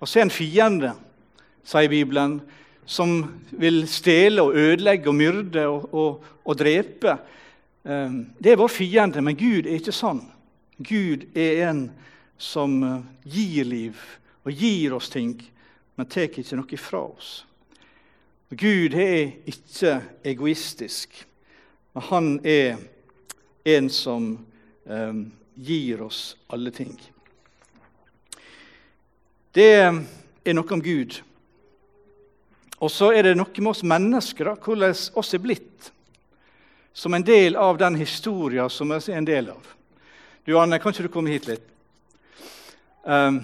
Og 0.00 0.08
så 0.08 0.20
er 0.20 0.26
en 0.26 0.32
fiende, 0.32 0.92
sier 1.66 1.90
Bibelen, 1.90 2.40
som 2.86 3.18
vil 3.50 3.82
stjele 3.90 4.44
og 4.46 4.54
ødelegge 4.54 5.10
og 5.10 5.18
myrde 5.18 5.66
og, 5.66 5.94
og, 5.94 6.24
og 6.44 6.58
drepe. 6.58 7.16
Ehm, 7.84 8.20
det 8.38 8.52
er 8.52 8.60
vår 8.60 8.70
fiende, 8.70 9.22
men 9.22 9.38
Gud 9.38 9.66
er 9.66 9.80
ikke 9.80 9.94
sånn. 9.94 10.22
Gud 10.78 11.26
er 11.34 11.66
en 11.70 11.88
som 12.38 12.78
eh, 12.84 13.02
gir 13.24 13.66
liv 13.66 14.00
og 14.46 14.52
gir 14.54 14.94
oss 14.94 15.10
ting, 15.10 15.34
men 15.96 16.10
tar 16.10 16.28
ikke 16.28 16.58
noe 16.58 16.78
fra 16.78 17.02
oss. 17.08 17.40
Gud 18.50 18.94
er 18.94 19.32
ikke 19.50 19.96
egoistisk, 20.22 21.16
men 21.96 22.04
han 22.12 22.28
er 22.46 22.76
en 23.66 23.88
som 23.90 24.28
um, 24.84 25.22
gir 25.58 26.04
oss 26.06 26.36
alle 26.46 26.70
ting. 26.70 26.94
Det 29.50 29.72
er 29.82 30.54
noe 30.54 30.76
om 30.76 30.84
Gud. 30.84 31.18
Og 32.78 32.90
så 32.92 33.12
er 33.16 33.24
det 33.24 33.36
noe 33.38 33.62
med 33.62 33.70
oss 33.72 33.84
mennesker, 33.86 34.50
da, 34.50 34.56
hvordan 34.60 34.96
oss 35.16 35.34
er 35.34 35.42
blitt. 35.42 35.92
Som 36.96 37.14
en 37.16 37.24
del 37.24 37.56
av 37.60 37.78
den 37.80 37.96
historien 38.00 38.70
som 38.72 38.92
vi 38.92 38.98
er 39.00 39.20
en 39.20 39.28
del 39.28 39.50
av. 39.52 39.72
Du 40.44 40.54
Anne, 40.60 40.78
kan 40.80 40.92
ikke 40.92 41.08
du 41.08 41.12
komme 41.12 41.32
hit 41.32 41.48
litt? 41.48 41.64
Um, 43.02 43.40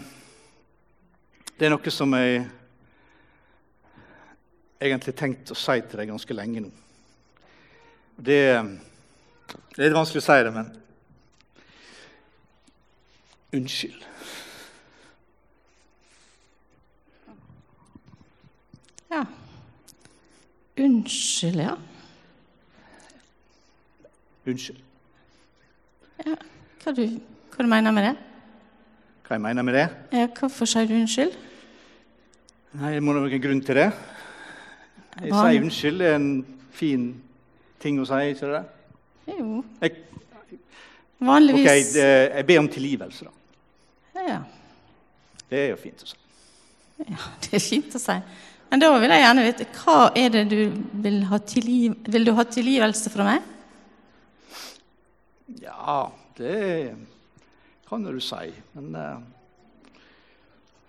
det 1.59 1.67
er 1.67 1.73
noe 1.73 1.93
som 1.95 2.13
jeg 2.19 2.45
egentlig 4.83 5.15
tenkt 5.17 5.53
å 5.53 5.59
si 5.59 5.79
til 5.87 6.01
deg 6.01 6.11
ganske 6.11 6.37
lenge 6.37 6.65
nå. 6.65 6.71
Det, 8.17 8.41
det 9.75 9.79
er 9.79 9.89
litt 9.89 9.97
vanskelig 9.97 10.23
å 10.23 10.27
si 10.27 10.39
det, 10.47 10.55
men 10.55 10.73
unnskyld. 13.53 14.09
Ja. 19.13 19.27
Unnskyld, 21.43 21.63
ja. 21.63 21.75
Unnskyld. 24.47 24.79
ja. 26.27 26.35
Hva, 26.83 26.93
du, 26.95 27.03
hva 27.55 27.65
du 27.65 27.69
mener 27.71 27.95
med 27.95 28.05
det? 28.07 28.13
Hva 29.27 29.35
jeg 29.37 29.43
mener 29.43 29.67
med 29.67 29.75
det? 29.75 29.85
Ja, 30.15 30.29
Hvorfor 30.39 30.67
sier 30.71 30.87
du 30.87 30.95
unnskyld? 31.01 31.35
Nei, 32.79 32.93
Det 32.95 33.03
må 33.03 33.15
være 33.19 33.35
en 33.39 33.43
grunn 33.43 33.61
til 33.67 33.75
det. 33.81 33.89
Jeg 35.23 35.33
sier 35.35 35.63
unnskyld. 35.67 35.99
Det 36.03 36.09
er 36.13 36.15
en 36.21 36.31
fin 36.79 37.09
ting 37.83 37.99
å 38.01 38.07
si, 38.07 38.21
ikke 38.33 38.53
det? 38.55 38.63
Jo, 39.35 39.65
Jeg, 39.83 39.97
vanligvis 41.23 41.67
ok, 41.67 41.93
det- 41.99 42.33
jeg 42.37 42.47
ber 42.47 42.59
om 42.63 42.69
tilgivelse, 42.69 43.25
da. 43.27 44.23
Ja. 44.29 44.39
Det 45.51 45.59
er 45.59 45.69
jo 45.75 45.77
fint 45.77 46.03
å 46.03 46.07
si. 46.07 46.17
ja, 47.09 47.17
det 47.43 47.55
er 47.59 47.61
fint 47.67 47.95
å 47.95 47.99
si. 47.99 48.19
Men 48.73 48.81
da 48.81 48.89
vil 48.97 49.13
jeg 49.13 49.21
gjerne 49.21 49.43
vite 49.45 49.65
hva 49.77 49.95
er 50.17 50.31
det 50.33 50.43
du 50.49 50.61
vil 51.05 51.19
ha 51.29 51.37
tilgiv... 51.45 51.93
Vil 52.09 52.25
du 52.25 52.31
ha 52.39 52.45
tilgivelse 52.49 53.11
fra 53.13 53.27
meg? 53.27 53.51
Ja, 55.61 56.09
det 56.39 56.95
kan 57.85 58.07
du 58.07 58.17
si. 58.25 58.49
Men 58.73 58.97
uh, 58.97 59.21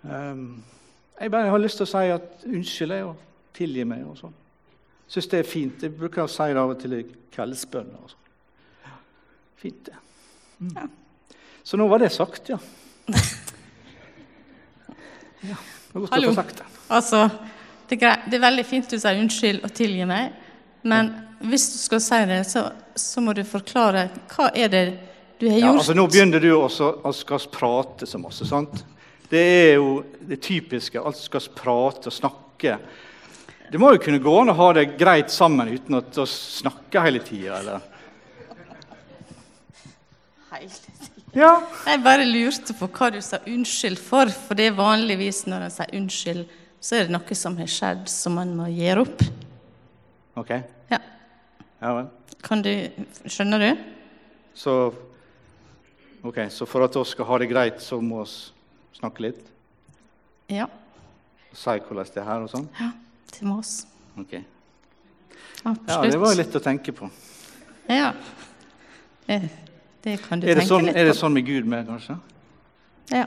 um, 0.08 0.64
jeg 1.20 1.36
bare 1.36 1.52
har 1.52 1.60
lyst 1.60 1.76
til 1.76 1.84
å 1.84 1.92
si 1.92 2.08
at 2.16 2.48
unnskyld 2.48 2.96
jeg, 2.96 3.04
og 3.12 3.20
tilgi 3.60 3.84
meg 3.92 4.08
og 4.08 4.16
sånn. 4.22 4.32
Syns 5.04 5.28
det 5.36 5.44
er 5.44 5.52
fint. 5.52 5.84
Jeg 5.84 5.92
bruker 5.92 6.24
å 6.24 6.32
si 6.32 6.48
det 6.56 6.64
av 6.64 6.72
og 6.72 6.80
til 6.80 6.96
i 6.96 7.04
kveldsbønner. 7.36 8.00
og 8.00 8.08
sånn. 8.16 8.98
Fint, 9.60 9.90
det. 9.90 10.00
Mm. 10.64 10.88
Så 11.60 11.76
nå 11.76 11.84
var 11.92 12.00
det 12.00 12.16
sagt, 12.16 12.48
ja. 12.48 12.56
ja 15.52 15.58
det 15.60 15.92
var 15.92 16.00
godt 16.00 16.16
Hallo. 16.16 16.32
å 16.32 16.32
få 16.32 16.40
sagt 16.40 16.64
det. 16.64 16.72
Altså, 16.88 17.28
det 17.88 17.96
er, 17.96 18.00
greit. 18.00 18.24
det 18.30 18.38
er 18.38 18.44
veldig 18.46 18.64
fint 18.66 18.90
du 18.90 18.98
sier 18.98 19.20
unnskyld 19.20 19.64
og 19.66 19.72
tilgi 19.76 20.06
meg, 20.08 20.32
men 20.84 21.12
hvis 21.44 21.66
du 21.74 21.78
skal 21.82 22.00
si 22.00 22.20
det, 22.30 22.40
så, 22.48 22.66
så 22.96 23.20
må 23.20 23.34
du 23.36 23.42
forklare 23.44 24.06
hva 24.34 24.50
er 24.56 24.68
det 24.72 24.84
du 25.40 25.48
har 25.50 25.58
Ja, 25.58 25.66
gjort. 25.66 25.80
altså 25.82 25.94
Nå 25.98 26.06
begynner 26.08 26.40
du 26.40 26.50
også 26.56 26.90
å 27.04 27.12
skal 27.12 27.42
prate 27.52 28.06
så 28.08 28.20
masse. 28.22 28.46
sant? 28.48 28.84
Det 29.28 29.40
er 29.40 29.74
jo 29.74 30.04
det 30.20 30.38
typiske. 30.44 31.00
Alt 31.00 31.18
skal 31.18 31.42
prate 31.56 32.08
og 32.08 32.14
snakke. 32.14 32.76
Det 33.72 33.80
må 33.80 33.90
jo 33.94 34.00
kunne 34.04 34.20
gå 34.22 34.34
an 34.40 34.52
å 34.52 34.56
ha 34.60 34.68
det 34.76 34.92
greit 35.00 35.32
sammen 35.34 35.72
uten 35.72 35.96
at 35.98 36.16
å 36.22 36.26
snakke 36.28 37.02
hele 37.02 37.20
tida, 37.24 37.58
eller? 37.58 37.80
Ja. 41.34 41.50
Jeg 41.88 42.02
bare 42.04 42.26
lurte 42.28 42.76
på 42.78 42.86
hva 42.94 43.08
du 43.10 43.18
sa 43.24 43.40
unnskyld 43.42 43.98
for, 43.98 44.30
for 44.30 44.54
det 44.54 44.68
er 44.70 44.76
vanligvis 44.78 45.44
når 45.50 45.64
en 45.66 45.72
sier 45.74 45.96
unnskyld, 45.98 46.44
så 46.84 46.98
er 46.98 47.06
det 47.08 47.14
noe 47.14 47.36
som 47.38 47.56
har 47.56 47.70
skjedd 47.70 48.04
som 48.12 48.34
man 48.36 48.50
må 48.58 48.66
gjøre 48.68 49.06
opp. 49.06 49.22
Ok. 50.40 50.50
Ja, 50.92 50.98
Ja 51.80 51.92
vel. 51.96 52.08
kan 52.44 52.62
du, 52.64 52.70
Skjønner 53.24 53.62
du? 53.62 53.84
Så, 54.54 54.74
ok, 56.22 56.42
så 56.52 56.66
for 56.68 56.84
at 56.84 56.96
vi 56.96 57.04
skal 57.08 57.28
ha 57.30 57.38
det 57.40 57.48
greit, 57.50 57.80
så 57.82 58.00
må 58.04 58.20
vi 58.24 58.98
snakke 59.00 59.24
litt? 59.30 59.40
Ja, 60.52 60.68
Si 61.54 61.70
hvordan 61.70 62.04
det 62.10 62.18
er 62.20 62.26
her 62.26 62.42
og 62.44 62.50
sånn? 62.50 62.68
ja 62.80 62.90
til 63.34 63.46
Mås. 63.50 63.86
Ok. 64.18 64.34
Absolutt. 65.64 65.88
Ja, 65.88 66.10
det 66.10 66.18
var 66.20 66.34
litt 66.38 66.54
å 66.54 66.60
tenke 66.62 66.92
på. 66.94 67.08
Ja. 67.90 68.12
Det, 69.26 69.38
det 70.04 70.18
kan 70.22 70.42
du 70.42 70.46
tenke 70.46 70.66
sånn, 70.68 70.86
litt 70.86 70.98
er 71.00 71.08
det 71.08 71.16
sånn 71.18 71.34
med 71.34 71.46
Gud 71.48 71.66
med, 71.70 71.88
kanskje? 71.88 72.18
Ja. 73.10 73.24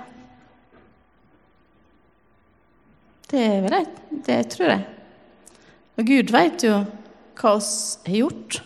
Det 3.28 3.44
jeg. 3.44 3.88
Det 4.28 4.40
tror 4.54 4.72
jeg. 4.72 4.86
Og 5.98 6.08
Gud 6.08 6.32
vet 6.32 6.64
jo 6.64 6.80
hva 7.38 7.54
oss 7.58 7.72
har 8.08 8.22
gjort. 8.22 8.60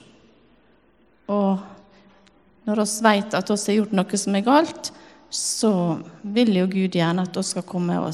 Og 1.32 2.68
når 2.68 2.84
oss 2.84 3.00
vet 3.04 3.34
at 3.38 3.52
oss 3.54 3.68
har 3.70 3.80
gjort 3.80 3.96
noe 3.96 4.20
som 4.20 4.38
er 4.38 4.46
galt, 4.46 4.92
så 5.32 5.72
vil 6.22 6.54
jo 6.60 6.68
Gud 6.70 6.98
gjerne 6.98 7.26
at 7.26 7.38
oss 7.40 7.54
skal 7.56 7.66
komme 7.68 7.96
og 8.04 8.12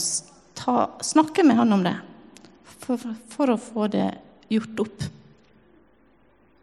ta, 0.58 0.88
snakke 1.04 1.44
med 1.46 1.58
Han 1.60 1.74
om 1.80 1.86
det. 1.86 1.96
For, 2.88 3.02
for 3.34 3.52
å 3.52 3.60
få 3.60 3.88
det 3.92 4.08
gjort 4.54 4.84
opp. 4.86 5.08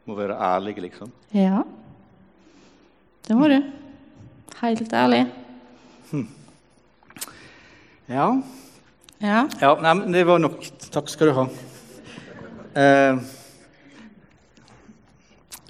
Må 0.09 0.17
være 0.17 0.37
ærlig, 0.37 0.77
liksom. 0.87 1.11
Ja. 1.35 1.65
Det 3.25 3.37
må 3.37 3.49
du. 3.51 3.59
Helt 4.61 4.93
ærlig. 4.97 5.25
Ja. 8.09 8.29
Ja. 9.25 9.47
ja 9.57 9.71
nei, 9.81 9.93
men 9.97 10.13
det 10.13 10.27
var 10.29 10.41
nok. 10.43 10.59
Takk 10.93 11.07
skal 11.09 11.31
du 11.31 11.33
ha. 11.39 11.45
Eh, 12.77 13.21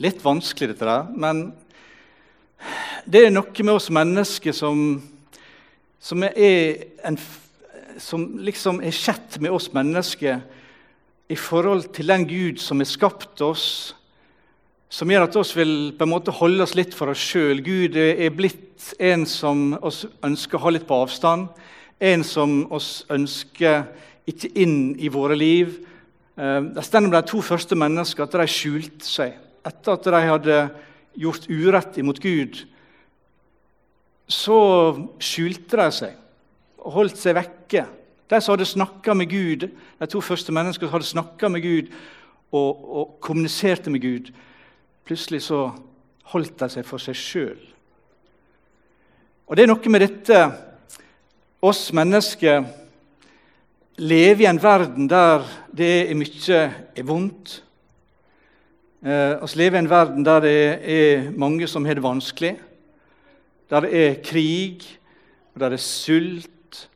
litt 0.03 0.25
vanskelig, 0.25 0.73
dette 0.73 0.89
der. 0.89 1.05
Men 1.15 1.45
det 3.07 3.21
er 3.29 3.31
noe 3.31 3.63
med 3.63 3.77
oss 3.77 3.87
mennesker 3.95 4.57
som, 4.57 4.97
som 6.03 6.27
er 6.27 6.89
en 7.07 7.21
Som 8.03 8.25
liksom 8.43 8.81
er 8.83 8.91
skjedd 8.91 9.37
med 9.39 9.55
oss 9.55 9.69
mennesker 9.71 10.41
i 11.31 11.37
forhold 11.39 11.93
til 11.95 12.09
den 12.11 12.25
Gud 12.27 12.59
som 12.59 12.81
har 12.83 12.89
skapt 12.91 13.39
oss, 13.47 13.95
som 14.91 15.13
gjør 15.13 15.29
at 15.29 15.37
oss 15.39 15.53
vil 15.55 15.93
på 15.95 16.03
en 16.03 16.11
måte 16.11 16.35
holde 16.35 16.67
oss 16.67 16.75
litt 16.75 16.91
for 16.91 17.13
oss 17.13 17.23
sjøl. 17.23 17.63
Gud 17.63 17.95
er 17.95 18.35
blitt 18.35 18.91
en 18.99 19.23
som 19.31 19.77
oss 19.79 20.09
ønsker 20.27 20.59
å 20.59 20.65
ha 20.67 20.75
litt 20.75 20.89
på 20.91 20.99
avstand. 21.07 21.55
En 22.01 22.25
som 22.25 22.73
oss 22.73 23.05
ønsker 23.13 23.85
ikke 24.27 24.51
inn 24.59 24.95
i 24.99 25.11
våre 25.13 25.37
liv. 25.37 25.79
Eh, 26.37 26.61
Det 26.75 26.85
står 26.85 27.05
om 27.05 27.11
de 27.11 27.23
to 27.23 27.41
første 27.41 27.75
menneskene 27.75 28.25
at 28.25 28.33
de 28.33 28.47
skjulte 28.47 29.05
seg. 29.05 29.35
Etter 29.65 29.93
at 29.93 30.05
de 30.05 30.11
hadde 30.29 30.71
gjort 31.17 31.49
urett 31.49 31.99
imot 31.99 32.21
Gud, 32.21 32.65
så 34.29 34.59
skjulte 35.21 35.77
de 35.77 35.91
seg 35.93 36.17
og 36.79 36.93
holdt 36.93 37.21
seg 37.21 37.37
vekke. 37.37 37.87
De 38.29 38.41
som 38.41 38.55
hadde 38.55 38.67
snakka 38.69 39.15
med 39.15 39.31
Gud, 39.31 39.69
de 40.01 40.07
to 40.07 40.21
første 40.21 40.53
menneskene 40.53 40.91
hadde 40.91 41.05
snakka 41.09 41.49
med 41.49 41.63
Gud 41.63 41.93
og, 42.53 42.97
og 42.97 43.21
kommuniserte 43.21 43.91
med 43.91 44.01
Gud, 44.01 44.33
plutselig 45.05 45.43
så 45.43 45.69
holdt 46.33 46.59
de 46.61 46.69
seg 46.73 46.87
for 46.89 46.99
seg 46.99 47.17
sjøl. 47.17 47.61
Og 49.47 49.57
det 49.57 49.65
er 49.65 49.69
noe 49.69 49.93
med 49.93 50.01
dette 50.01 50.39
oss 51.65 51.89
mennesker 51.97 52.65
lever 53.97 54.45
i 54.45 54.49
en 54.51 54.61
verden 54.61 55.09
der 55.09 55.45
det 55.73 55.93
er 56.11 56.19
mye 56.19 56.59
er 56.97 57.07
vondt. 57.09 57.61
Eh, 59.05 59.41
oss 59.41 59.57
lever 59.57 59.79
i 59.79 59.85
en 59.85 59.91
verden 59.91 60.27
der 60.27 60.45
det 60.45 60.59
er 60.83 61.31
mange 61.33 61.69
som 61.71 61.87
har 61.89 61.97
det 61.97 62.05
vanskelig. 62.05 62.59
Der 63.71 63.87
det 63.87 63.95
er 63.95 64.21
krig, 64.25 64.85
og 65.55 65.61
der 65.61 65.73
det 65.73 65.81
er 65.81 65.87
sult, 65.87 66.89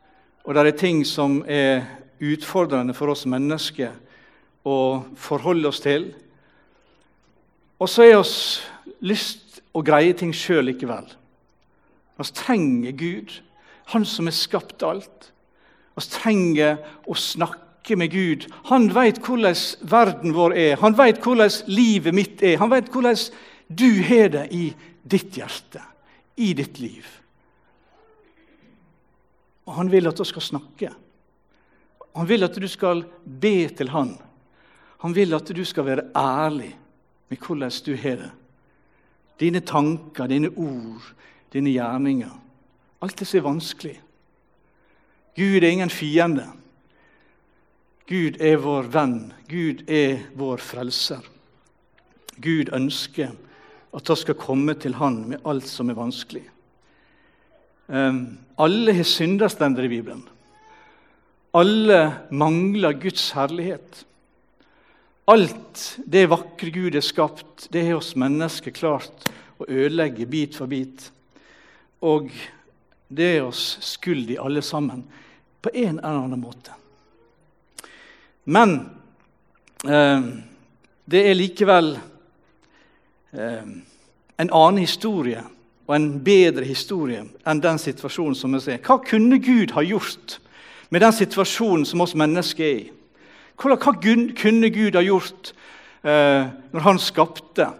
og 0.44 0.54
der 0.54 0.68
det 0.68 0.74
er 0.74 0.82
ting 0.84 1.04
som 1.06 1.40
er 1.46 1.86
utfordrende 2.20 2.94
for 2.94 3.08
oss 3.14 3.24
mennesker 3.26 3.94
å 4.68 5.04
forholde 5.16 5.68
oss 5.68 5.80
til. 5.80 6.10
Og 7.78 7.88
så 7.88 8.04
er 8.04 8.18
oss 8.18 8.36
lyst 9.00 9.62
å 9.72 9.80
greie 9.86 10.12
ting 10.12 10.34
sjøl 10.34 10.66
likevel. 10.68 11.06
Vi 12.18 12.32
trenger 12.34 12.96
Gud, 12.98 13.38
Han 13.94 14.04
som 14.06 14.28
har 14.28 14.36
skapt 14.36 14.82
alt. 14.82 15.30
Vi 15.96 16.04
trenger 16.12 16.78
å 17.08 17.16
snakke 17.18 17.96
med 17.96 18.12
Gud. 18.12 18.46
Han 18.68 18.90
vet 18.94 19.20
hvordan 19.24 19.56
verden 19.88 20.34
vår 20.36 20.54
er, 20.54 20.74
han 20.82 20.96
vet 20.98 21.22
hvordan 21.24 21.70
livet 21.72 22.14
mitt 22.14 22.42
er. 22.44 22.58
Han 22.60 22.70
vet 22.70 22.90
hvordan 22.92 23.16
du 23.68 23.88
har 24.04 24.28
det 24.34 24.46
i 24.54 24.68
ditt 25.08 25.36
hjerte, 25.40 25.82
i 26.36 26.52
ditt 26.56 26.78
liv. 26.80 27.06
Og 29.68 29.76
han 29.76 29.90
vil 29.92 30.08
at 30.08 30.16
du 30.16 30.24
skal 30.24 30.44
snakke. 30.44 30.92
Han 32.16 32.28
vil 32.28 32.46
at 32.46 32.56
du 32.56 32.68
skal 32.68 33.04
be 33.24 33.68
til 33.76 33.92
han. 33.92 34.14
Han 35.04 35.14
vil 35.14 35.36
at 35.36 35.50
du 35.54 35.64
skal 35.64 35.86
være 35.86 36.08
ærlig 36.16 36.72
med 37.28 37.40
hvordan 37.44 37.72
du 37.86 37.92
har 37.96 38.22
det. 38.24 38.30
Dine 39.38 39.60
tanker, 39.60 40.26
dine 40.26 40.48
ord, 40.56 41.04
dine 41.52 41.70
gjerninger. 41.70 42.32
Alt 43.02 43.18
det 43.20 43.28
er 43.34 43.46
vanskelig. 43.46 43.96
Gud 45.38 45.62
er 45.62 45.70
ingen 45.70 45.90
fiende. 45.90 46.48
Gud 48.08 48.40
er 48.40 48.56
vår 48.58 48.88
venn. 48.90 49.18
Gud 49.48 49.84
er 49.90 50.24
vår 50.38 50.62
frelser. 50.64 51.22
Gud 52.42 52.72
ønsker 52.74 53.34
at 53.94 54.10
vi 54.10 54.16
skal 54.16 54.38
komme 54.38 54.74
til 54.74 54.96
Han 54.98 55.22
med 55.28 55.46
alt 55.46 55.68
som 55.68 55.90
er 55.90 55.98
vanskelig. 55.98 56.44
Um, 57.88 58.38
alle 58.58 58.92
har 58.92 59.06
synda, 59.06 59.48
står 59.48 59.76
det 59.76 59.86
i 59.86 59.94
Bibelen. 59.94 60.24
Alle 61.54 62.00
mangler 62.30 62.92
Guds 62.92 63.30
herlighet. 63.32 64.04
Alt 65.28 65.98
det 66.06 66.28
vakre 66.28 66.70
Gud 66.72 66.94
har 66.96 67.04
skapt, 67.04 67.68
det 67.72 67.86
har 67.86 68.00
oss 68.00 68.14
mennesker 68.16 68.72
klart 68.76 69.28
å 69.60 69.66
ødelegge 69.68 70.26
bit 70.28 70.56
for 70.56 70.68
bit. 70.68 71.10
Og 72.00 72.30
det 73.08 73.28
er 73.36 73.46
oss 73.46 73.78
skyld 73.82 74.34
alle 74.38 74.62
sammen, 74.62 75.04
på 75.62 75.72
en 75.74 75.98
eller 75.98 76.08
annen 76.08 76.40
måte. 76.40 76.74
Men 78.48 78.74
eh, 79.84 80.28
det 81.04 81.22
er 81.24 81.36
likevel 81.36 81.94
eh, 83.32 83.64
en 84.38 84.50
annen 84.50 84.80
historie 84.80 85.42
og 85.88 85.96
en 85.96 86.10
bedre 86.24 86.66
historie 86.68 87.24
enn 87.48 87.64
den 87.64 87.80
situasjonen 87.80 88.36
som 88.36 88.54
vi 88.54 88.62
ser. 88.64 88.80
Hva 88.84 89.00
kunne 89.04 89.40
Gud 89.40 89.72
ha 89.76 89.84
gjort 89.84 90.38
med 90.92 91.04
den 91.04 91.16
situasjonen 91.16 91.86
som 91.88 92.04
oss 92.04 92.14
mennesker 92.16 92.64
er 92.64 92.80
i? 92.84 92.86
Hva 93.58 93.76
kunne 93.80 94.70
Gud 94.70 94.96
ha 94.96 95.02
gjort 95.02 95.52
eh, 96.04 96.48
når 96.72 96.84
han 96.84 97.00
skapte? 97.02 97.72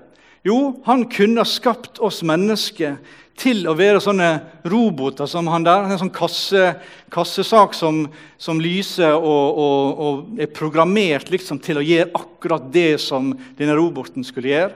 Jo, 0.47 0.81
han 0.87 1.05
kunne 1.13 1.45
ha 1.45 1.49
skapt 1.49 2.01
oss 2.03 2.23
mennesker 2.27 2.97
til 3.39 3.65
å 3.71 3.77
være 3.79 4.01
sånne 4.03 4.29
roboter 4.69 5.29
som 5.31 5.49
han 5.53 5.65
der. 5.67 5.87
En 5.87 6.01
sånn 6.01 6.13
kasse, 6.15 6.73
kassesak 7.15 7.77
som, 7.77 8.05
som 8.41 8.61
lyser 8.63 9.15
og, 9.15 9.59
og, 9.63 10.03
og 10.05 10.43
er 10.43 10.51
programmert 10.55 11.31
liksom 11.33 11.61
til 11.63 11.81
å 11.81 11.87
gjøre 11.87 12.13
akkurat 12.19 12.69
det 12.75 12.99
som 13.03 13.31
denne 13.59 13.77
roboten 13.79 14.27
skulle 14.27 14.53
gjøre. 14.53 14.75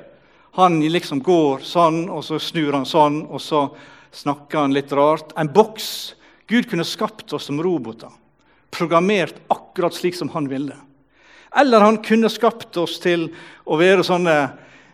Han 0.58 0.80
liksom 0.84 1.22
går 1.24 1.64
sånn, 1.64 2.04
og 2.12 2.24
så 2.26 2.38
snur 2.42 2.74
han 2.76 2.84
sånn, 2.88 3.22
og 3.24 3.40
så 3.40 3.66
snakker 4.12 4.60
han 4.60 4.74
litt 4.76 4.92
rart. 4.92 5.32
En 5.40 5.48
boks. 5.48 6.14
Gud 6.50 6.68
kunne 6.68 6.84
skapt 6.84 7.32
oss 7.32 7.48
som 7.48 7.62
roboter. 7.64 8.12
Programmert 8.72 9.38
akkurat 9.52 9.96
slik 9.96 10.16
som 10.18 10.28
han 10.34 10.50
ville. 10.52 10.76
Eller 11.56 11.80
han 11.80 12.00
kunne 12.04 12.30
skapt 12.32 12.76
oss 12.80 12.98
til 13.00 13.30
å 13.64 13.76
være 13.80 14.04
sånne 14.04 14.36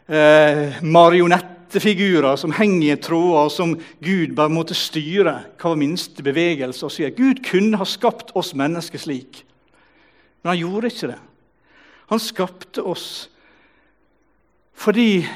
eh, 0.06 0.78
marionettefigurer 1.68 2.36
som 2.36 2.52
henger 2.52 2.94
i 2.94 2.96
tråder, 2.96 3.48
som 3.48 3.78
Gud 4.00 4.34
bare 4.34 4.48
måtte 4.48 4.74
styre 4.74 5.44
hver 5.60 5.76
minste 5.76 6.22
bevegelse. 6.22 6.84
og 6.84 6.92
sier. 6.92 7.10
Gud 7.10 7.44
kunne 7.44 7.76
ha 7.76 7.84
skapt 7.84 8.32
oss 8.34 8.54
mennesker 8.54 8.98
slik, 8.98 9.44
men 10.42 10.50
han 10.50 10.58
gjorde 10.58 10.86
ikke 10.86 11.08
det. 11.08 11.18
Han 12.08 12.18
skapte 12.18 12.82
oss 12.82 13.28
fordi 14.74 15.26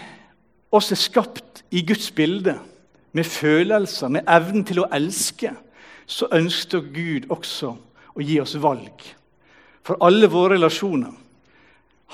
oss 0.70 0.92
er 0.92 0.96
skapt 0.96 1.64
i 1.70 1.82
Guds 1.82 2.10
bilde, 2.10 2.58
med 3.12 3.24
følelser, 3.24 4.08
med 4.08 4.22
evnen 4.26 4.64
til 4.64 4.78
å 4.80 4.88
elske. 4.94 5.50
Så 6.06 6.28
ønsket 6.32 6.94
Gud 6.94 7.26
også 7.28 7.76
å 8.14 8.22
gi 8.22 8.38
oss 8.40 8.54
valg. 8.54 9.02
For 9.84 9.98
alle 10.00 10.30
våre 10.30 10.54
relasjoner 10.54 11.12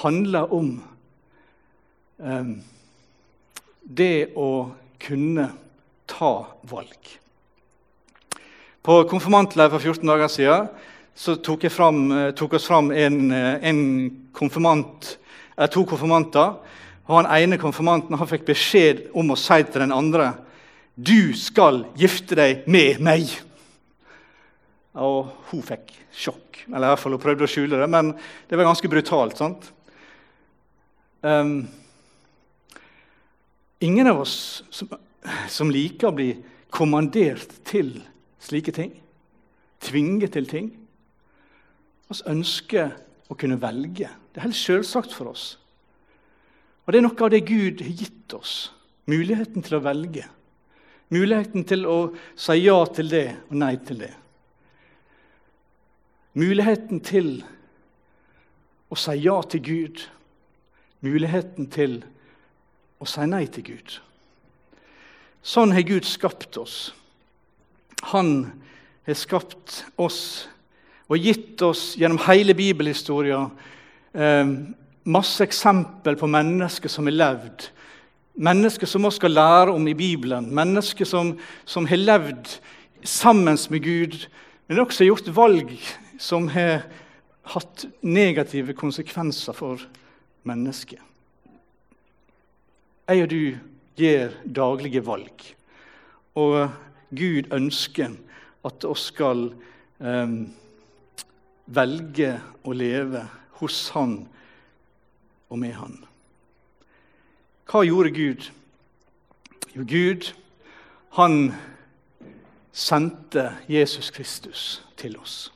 handler 0.02 0.52
om 0.52 0.82
eh, 2.18 2.56
det 3.88 4.34
å 4.36 4.70
kunne 5.00 5.48
ta 6.08 6.32
valg. 6.68 7.14
På 8.84 9.02
konfirmantleir 9.08 9.72
for 9.72 9.82
14 9.82 10.06
dager 10.08 10.32
siden 10.32 10.68
så 11.18 11.34
tok, 11.42 11.66
fram, 11.72 12.12
eh, 12.12 12.30
tok 12.30 12.54
oss 12.54 12.66
fram 12.68 12.92
en, 12.92 13.30
eh, 13.32 13.58
en 13.68 14.28
konfirmant, 14.32 15.16
to 15.70 15.84
konfirmanter. 15.84 16.56
Og 17.08 17.16
Han 17.16 17.26
ene 17.26 17.58
konfirmanten 17.58 18.16
han 18.16 18.28
fikk 18.28 18.44
beskjed 18.46 19.08
om 19.14 19.30
å 19.30 19.36
si 19.36 19.62
til 19.64 19.80
den 19.80 19.92
andre 19.92 20.34
du 20.98 21.32
skal 21.34 21.84
gifte 21.96 22.36
deg 22.36 22.66
med 22.66 23.00
meg. 23.00 23.28
Og 24.94 25.30
hun 25.50 25.62
fikk 25.62 25.92
sjokk. 26.12 26.64
Eller 26.68 26.88
i 26.88 26.90
hvert 26.90 26.98
fall 26.98 27.12
hun 27.12 27.22
prøvde 27.22 27.46
å 27.46 27.50
skjule 27.50 27.78
det, 27.80 27.88
men 27.88 28.12
det 28.48 28.58
var 28.58 28.66
ganske 28.66 28.90
brutalt. 28.90 29.36
sant? 29.36 29.70
Um, 31.22 31.68
ingen 33.78 34.06
av 34.06 34.20
oss 34.20 34.64
som, 34.70 34.88
som, 35.48 35.70
liker 35.70 36.10
å 36.10 36.16
bli 36.16 36.32
kommandert 36.74 37.52
til 37.68 37.94
slike 38.42 38.74
ting, 38.74 38.92
tvinge 39.82 40.28
til 40.32 40.48
ting. 40.50 40.72
Vi 42.08 42.18
ønsker 42.30 42.94
å 43.28 43.36
kunne 43.36 43.60
velge. 43.60 44.08
Det 44.32 44.40
er 44.40 44.48
helt 44.48 44.58
selvsagt 44.58 45.12
for 45.14 45.32
oss. 45.34 45.58
Og 46.86 46.92
Det 46.92 47.00
er 47.00 47.04
noe 47.04 47.24
av 47.24 47.32
det 47.34 47.44
Gud 47.44 47.82
har 47.84 47.92
gitt 47.92 48.34
oss. 48.36 48.54
Muligheten 49.08 49.64
til 49.64 49.76
å 49.76 49.84
velge. 49.84 50.24
Muligheten 51.12 51.64
til 51.68 51.84
å 51.88 51.98
si 52.36 52.58
ja 52.62 52.78
til 52.92 53.12
det 53.12 53.26
og 53.48 53.56
nei 53.60 53.74
til 53.84 54.02
det. 54.04 54.12
Muligheten 56.38 57.00
til 57.04 57.30
å 58.88 58.96
si 58.96 59.16
ja 59.24 59.36
til 59.52 59.64
Gud. 59.64 60.04
Muligheten 61.04 61.68
til 61.72 62.00
å 62.98 63.06
si 63.06 63.26
nei 63.26 63.46
til 63.50 63.66
Gud. 63.72 63.98
Sånn 65.42 65.72
har 65.72 65.86
Gud 65.86 66.06
skapt 66.08 66.58
oss. 66.60 66.92
Han 68.12 68.50
har 69.06 69.18
skapt 69.18 69.82
oss 69.96 70.48
og 71.08 71.24
gitt 71.24 71.62
oss 71.64 71.94
gjennom 71.96 72.20
hele 72.26 72.54
bibelhistorien 72.58 73.48
eh, 74.12 74.50
masse 75.08 75.44
eksempel 75.44 76.18
på 76.20 76.28
mennesker 76.28 76.92
som 76.92 77.08
har 77.08 77.16
levd. 77.16 77.68
Mennesker 78.38 78.86
som 78.86 79.06
vi 79.06 79.14
skal 79.16 79.34
lære 79.34 79.74
om 79.74 79.88
i 79.88 79.96
Bibelen. 79.98 80.50
Mennesker 80.54 81.08
som, 81.08 81.32
som 81.64 81.88
har 81.88 82.02
levd 82.02 82.58
sammen 83.02 83.58
med 83.70 83.82
Gud, 83.82 84.20
men 84.68 84.84
også 84.84 85.08
gjort 85.08 85.32
valg 85.34 85.72
som 86.20 86.48
har 86.52 86.82
hatt 87.54 87.86
negative 88.02 88.74
konsekvenser 88.76 89.56
for 89.56 89.80
mennesket. 90.44 91.00
Jeg 93.08 93.22
og 93.24 93.30
du 93.32 93.42
gjør 93.96 94.34
daglige 94.44 95.00
valg. 95.06 95.44
Og 96.36 96.58
Gud 97.08 97.48
ønsker 97.56 98.12
at 98.68 98.84
vi 98.84 98.96
skal 99.00 99.46
eh, 100.04 100.34
velge 101.72 102.34
å 102.68 102.74
leve 102.76 103.22
hos 103.62 103.78
Han 103.96 104.20
og 105.48 105.58
med 105.62 105.72
Han. 105.80 105.96
Hva 107.68 107.84
gjorde 107.84 108.12
Gud? 108.12 108.44
Jo, 109.72 109.84
Gud 109.88 110.28
han 111.16 111.54
sendte 112.72 113.50
Jesus 113.68 114.10
Kristus 114.12 114.82
til 114.96 115.16
oss. 115.16 115.48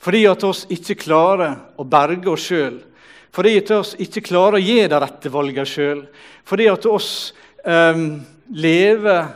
Fordi 0.00 0.22
at 0.28 0.44
oss 0.44 0.66
ikke 0.72 0.96
klarer 1.00 1.56
å 1.76 1.84
berge 1.84 2.30
oss 2.32 2.46
sjøl. 2.48 2.78
Fordi 3.34 3.56
at 3.60 3.70
oss 3.74 3.94
ikke 4.00 4.24
klarer 4.26 4.58
å 4.58 4.62
gi 4.62 4.80
de 4.90 4.98
rette 4.98 5.30
valgene 5.32 5.68
sjøl. 5.68 6.02
Fordi 6.46 6.66
at 6.70 6.86
oss 6.90 7.10
eh, 7.64 8.02
lever 8.50 9.30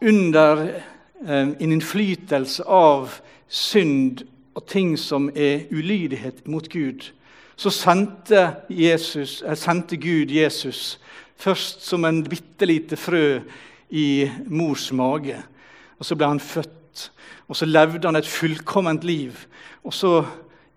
under 0.00 0.64
eh, 0.66 1.52
en 1.52 1.54
innflytelse 1.70 2.66
av 2.66 3.20
synd 3.46 4.24
og 4.58 4.66
ting 4.70 4.96
som 4.98 5.28
er 5.34 5.68
ulydighet 5.70 6.42
mot 6.50 6.66
Gud. 6.70 7.06
Så 7.60 7.70
sendte, 7.74 8.48
Jesus, 8.72 9.40
eh, 9.46 9.58
sendte 9.58 10.00
Gud 10.00 10.34
Jesus 10.34 10.98
først 11.40 11.86
som 11.86 12.04
en 12.04 12.24
bitte 12.26 12.66
lite 12.66 12.98
frø 13.00 13.40
i 13.90 14.26
mors 14.50 14.90
mage. 14.92 15.38
Og 16.00 16.06
så 16.08 16.16
ble 16.16 16.28
han 16.32 16.42
født, 16.42 17.06
og 17.46 17.56
så 17.56 17.66
levde 17.68 18.08
han 18.08 18.18
et 18.18 18.28
fullkomment 18.28 19.06
liv 19.06 19.38
og 19.86 19.94
så 19.96 20.20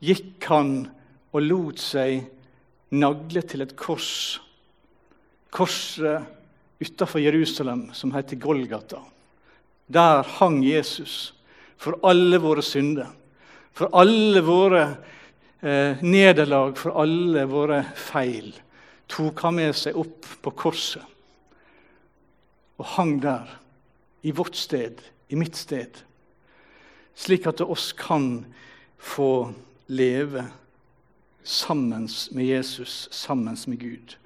gikk 0.04 0.48
han 0.52 0.76
og 1.34 1.44
lot 1.44 1.82
seg 1.82 2.24
nagle 2.93 3.43
til 3.47 3.65
et 3.65 3.75
kors. 3.79 4.39
Korset 5.53 6.25
utafor 6.84 7.21
Jerusalem 7.21 7.88
som 7.93 8.13
heter 8.13 8.39
Golgata. 8.41 9.01
Der 9.88 10.23
hang 10.39 10.62
Jesus 10.65 11.34
for 11.77 11.99
alle 12.08 12.39
våre 12.39 12.63
synder, 12.63 13.10
for 13.73 13.91
alle 13.97 14.41
våre 14.45 14.84
eh, 15.62 15.99
nederlag, 16.01 16.77
for 16.79 16.95
alle 17.01 17.45
våre 17.49 17.82
feil. 17.95 18.53
Tok 19.12 19.43
han 19.45 19.58
med 19.60 19.75
seg 19.77 19.97
opp 19.99 20.29
på 20.41 20.53
korset 20.63 21.10
og 22.82 22.88
hang 22.97 23.19
der, 23.21 23.47
i 24.23 24.32
vårt 24.32 24.58
sted, 24.58 24.97
i 25.29 25.38
mitt 25.39 25.56
sted, 25.56 25.99
slik 27.15 27.45
at 27.47 27.60
det 27.62 27.67
oss 27.69 27.91
kan 27.95 28.45
få 28.97 29.51
leve 29.93 30.45
sammen 31.43 32.10
med 32.32 32.45
Jesus, 32.45 33.08
sammen 33.12 33.58
med 33.67 33.79
Gud. 33.79 34.17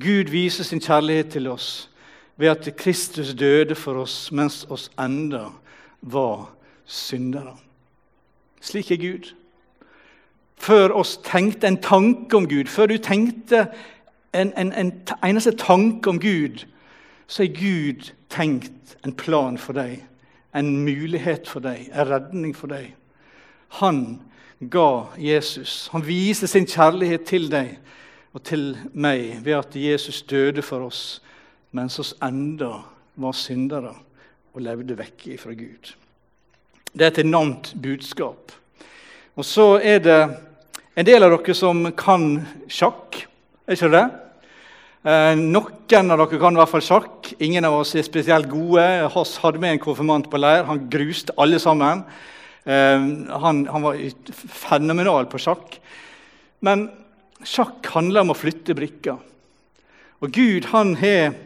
Gud 0.00 0.30
viser 0.30 0.64
sin 0.64 0.80
kjærlighet 0.80 1.28
til 1.28 1.46
oss 1.46 1.90
ved 2.36 2.48
at 2.48 2.76
Kristus 2.76 3.34
døde 3.34 3.74
for 3.74 3.98
oss 4.02 4.32
mens 4.32 4.66
oss 4.70 4.90
enda 4.98 5.48
var 6.00 6.50
syndere. 6.86 7.56
Slik 8.60 8.90
er 8.90 8.96
Gud. 8.96 9.34
Før 10.56 10.88
oss 10.88 11.18
tenkte 11.24 11.66
en 11.66 11.82
tanke 11.82 12.36
om 12.36 12.48
Gud, 12.48 12.66
før 12.66 12.86
du 12.86 12.96
tenkte 12.96 13.66
en, 14.34 14.52
en, 14.58 14.72
en 14.72 14.92
eneste 15.24 15.56
tanke 15.56 16.10
om 16.10 16.20
Gud, 16.20 16.66
så 17.26 17.42
er 17.42 17.54
Gud 17.54 18.12
tenkt 18.30 18.96
en 19.04 19.12
plan 19.12 19.58
for 19.58 19.72
deg, 19.72 20.02
en 20.54 20.76
mulighet 20.84 21.48
for 21.48 21.60
deg, 21.60 21.88
en 21.92 22.10
redning 22.10 22.56
for 22.56 22.70
deg. 22.70 22.94
Han 23.82 24.20
ga 24.58 25.06
Jesus. 25.18 25.88
Han 25.92 26.02
viser 26.02 26.50
sin 26.50 26.66
kjærlighet 26.66 27.26
til 27.28 27.48
deg 27.52 27.76
og 28.34 28.42
til 28.44 28.72
meg 28.92 29.38
ved 29.44 29.58
at 29.60 29.76
Jesus 29.78 30.22
døde 30.22 30.62
for 30.62 30.88
oss 30.88 31.20
mens 31.76 31.98
oss 32.00 32.14
enda 32.24 32.78
var 33.20 33.34
syndere 33.36 33.92
og 34.54 34.62
levde 34.64 34.96
vekk 34.98 35.26
fra 35.40 35.54
Gud. 35.54 35.92
Det 36.92 37.04
er 37.04 37.12
et 37.12 37.20
enormt 37.24 37.74
budskap. 37.82 38.54
Og 39.36 39.44
så 39.44 39.76
er 39.84 40.00
det 40.02 40.20
en 40.98 41.06
del 41.06 41.22
av 41.22 41.34
dere 41.36 41.54
som 41.54 41.84
kan 41.94 42.40
sjakk. 42.72 43.20
Er 43.68 43.76
ikke 43.76 43.92
det? 43.92 44.06
Eh, 45.06 45.34
noen 45.38 46.10
av 46.10 46.24
dere 46.24 46.40
kan 46.40 46.56
i 46.56 46.58
hvert 46.58 46.72
fall 46.72 46.82
sjakk. 46.82 47.28
Ingen 47.38 47.68
av 47.68 47.76
oss 47.78 47.94
er 47.94 48.06
spesielt 48.06 48.48
gode. 48.50 48.82
Hass 49.12 49.36
hadde 49.44 49.60
med 49.62 49.76
en 49.76 49.84
konfirmant 49.84 50.26
på 50.30 50.40
leir. 50.40 50.66
Han 50.66 50.88
gruste 50.90 51.36
alle 51.38 51.60
sammen. 51.62 52.02
Eh, 52.68 53.00
han, 53.40 53.66
han, 53.66 53.82
var 53.82 53.96
fenomenal 54.52 55.26
på 55.26 55.40
sjakk. 55.40 55.78
Men 56.60 56.88
sjakk 57.40 57.86
handler 57.94 58.26
om 58.26 58.34
å 58.34 58.36
flytte 58.36 58.76
brikker. 58.76 59.16
Og 60.20 60.34
Gud, 60.34 60.68
han 60.74 60.96
har 61.00 61.36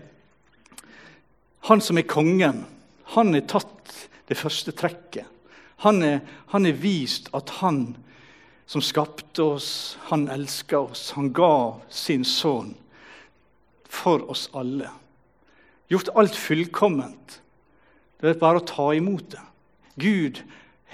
Han 1.62 1.78
som 1.78 1.94
er 1.94 2.02
kongen, 2.10 2.64
han 3.14 3.28
har 3.36 3.44
tatt 3.46 3.92
det 4.26 4.34
første 4.34 4.72
trekket. 4.74 5.28
Han 5.84 6.02
har 6.02 6.72
vist 6.74 7.28
at 7.38 7.52
han 7.60 7.94
som 8.66 8.82
skapte 8.82 9.44
oss, 9.44 9.96
han 10.08 10.26
elsker 10.26 10.90
oss. 10.90 11.12
Han 11.14 11.30
ga 11.30 11.78
sin 11.86 12.24
sønn 12.26 12.72
for 13.86 14.26
oss 14.26 14.48
alle. 14.58 14.90
Gjort 15.86 16.10
alt 16.18 16.34
fullkomment. 16.34 17.38
Det 18.18 18.32
er 18.32 18.42
bare 18.42 18.58
å 18.58 18.66
ta 18.66 18.88
imot 18.98 19.30
det. 19.36 19.44
Gud 20.02 20.42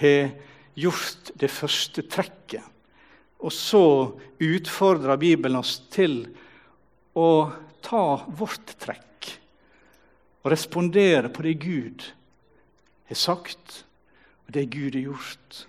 har 0.00 0.30
gjort 0.78 1.32
det 1.38 1.50
første 1.50 2.04
trekket. 2.10 2.64
Og 3.38 3.52
så 3.54 3.84
utfordrer 4.42 5.20
Bibelen 5.20 5.60
oss 5.60 5.78
til 5.94 6.20
å 7.18 7.50
ta 7.84 8.04
vårt 8.38 8.74
trekk 8.82 9.04
og 10.42 10.52
respondere 10.52 11.30
på 11.34 11.44
det 11.44 11.54
Gud 11.62 12.04
har 13.08 13.18
sagt, 13.18 13.84
og 14.46 14.54
det 14.54 14.68
Gud 14.72 14.94
har 14.96 15.10
gjort. 15.10 15.62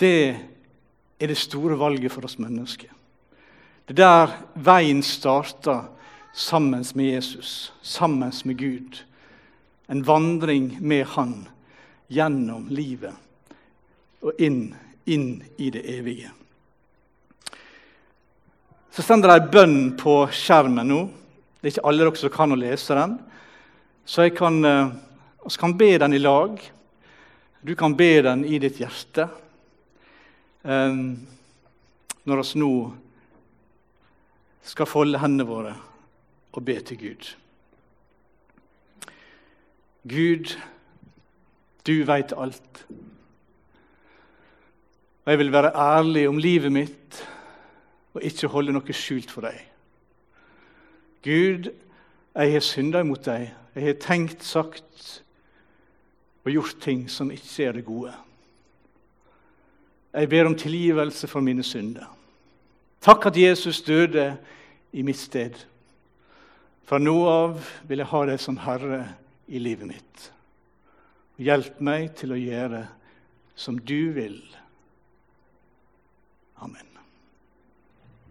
Det 0.00 0.36
er 1.20 1.30
det 1.30 1.38
store 1.38 1.78
valget 1.78 2.12
for 2.12 2.26
oss 2.26 2.38
mennesker. 2.38 2.90
Det 3.84 3.94
er 3.94 4.00
der 4.00 4.36
veien 4.54 5.02
starter 5.04 5.86
sammen 6.32 6.84
med 6.94 7.10
Jesus, 7.12 7.72
sammen 7.82 8.32
med 8.44 8.58
Gud. 8.58 9.04
En 9.86 10.02
vandring 10.02 10.78
med 10.80 11.06
Han 11.06 11.34
gjennom 12.08 12.68
livet 12.72 13.14
og 14.24 14.40
inn, 14.40 14.74
inn 15.04 15.42
i 15.60 15.68
det 15.70 15.82
evige. 15.98 16.30
Så 18.94 19.02
sender 19.02 19.34
jeg 19.34 19.50
bønn 19.52 19.78
på 20.00 20.22
skjermen 20.32 20.88
nå. 20.88 21.00
Det 21.58 21.66
er 21.66 21.74
ikke 21.74 21.88
alle 21.90 22.06
dere 22.06 22.20
som 22.20 22.32
kan 22.32 22.54
å 22.54 22.58
lese 22.60 22.96
den. 22.96 23.16
Så 24.06 24.24
jeg 24.24 24.36
kan, 24.38 24.60
uh, 24.64 25.50
kan 25.60 25.76
be 25.76 25.90
den 25.98 26.16
i 26.16 26.22
lag. 26.22 26.60
Du 27.60 27.74
kan 27.76 27.96
be 27.96 28.10
den 28.22 28.44
i 28.44 28.60
ditt 28.62 28.80
hjerte. 28.80 29.28
Um, 30.62 31.26
når 32.24 32.40
vi 32.40 32.60
nå 32.62 32.74
skal 34.64 34.88
folde 34.88 35.20
hendene 35.20 35.48
våre 35.48 35.74
og 36.54 36.62
be 36.64 36.78
til 36.80 37.00
Gud. 37.00 37.34
Gud, 40.08 40.52
du 41.86 41.94
veit 42.04 42.32
alt. 42.36 42.86
Og 45.24 45.32
jeg 45.32 45.38
vil 45.38 45.52
være 45.52 45.72
ærlig 45.72 46.28
om 46.28 46.38
livet 46.38 46.72
mitt 46.72 47.22
og 48.14 48.22
ikke 48.22 48.50
holde 48.52 48.74
noe 48.76 48.96
skjult 48.96 49.32
for 49.32 49.48
deg. 49.48 49.56
Gud, 51.24 51.70
jeg 52.34 52.52
har 52.52 52.64
synda 52.64 53.00
imot 53.00 53.24
deg. 53.24 53.48
Jeg 53.74 53.86
har 53.88 53.96
tenkt, 54.02 54.44
sagt 54.44 55.22
og 56.44 56.52
gjort 56.52 56.76
ting 56.84 57.06
som 57.10 57.32
ikke 57.32 57.64
er 57.64 57.72
det 57.78 57.86
gode. 57.88 58.12
Jeg 60.14 60.28
ber 60.28 60.46
om 60.46 60.54
tilgivelse 60.54 61.26
for 61.26 61.40
mine 61.40 61.64
synder. 61.64 62.06
Takk 63.00 63.26
at 63.26 63.36
Jesus 63.36 63.82
døde 63.82 64.36
i 64.92 65.02
mitt 65.02 65.18
sted. 65.18 65.56
Fra 66.84 67.00
nå 67.00 67.16
av 67.26 67.56
vil 67.88 68.04
jeg 68.04 68.12
ha 68.12 68.26
deg 68.28 68.40
som 68.40 68.60
Herre 68.60 69.06
i 69.46 69.60
livet 69.60 69.88
mitt. 69.88 70.30
Hjelp 71.42 71.80
meg 71.84 72.12
til 72.18 72.34
å 72.34 72.38
gjøre 72.38 72.84
som 73.58 73.78
du 73.78 74.12
vil. 74.14 74.40
Amen. 76.62 76.93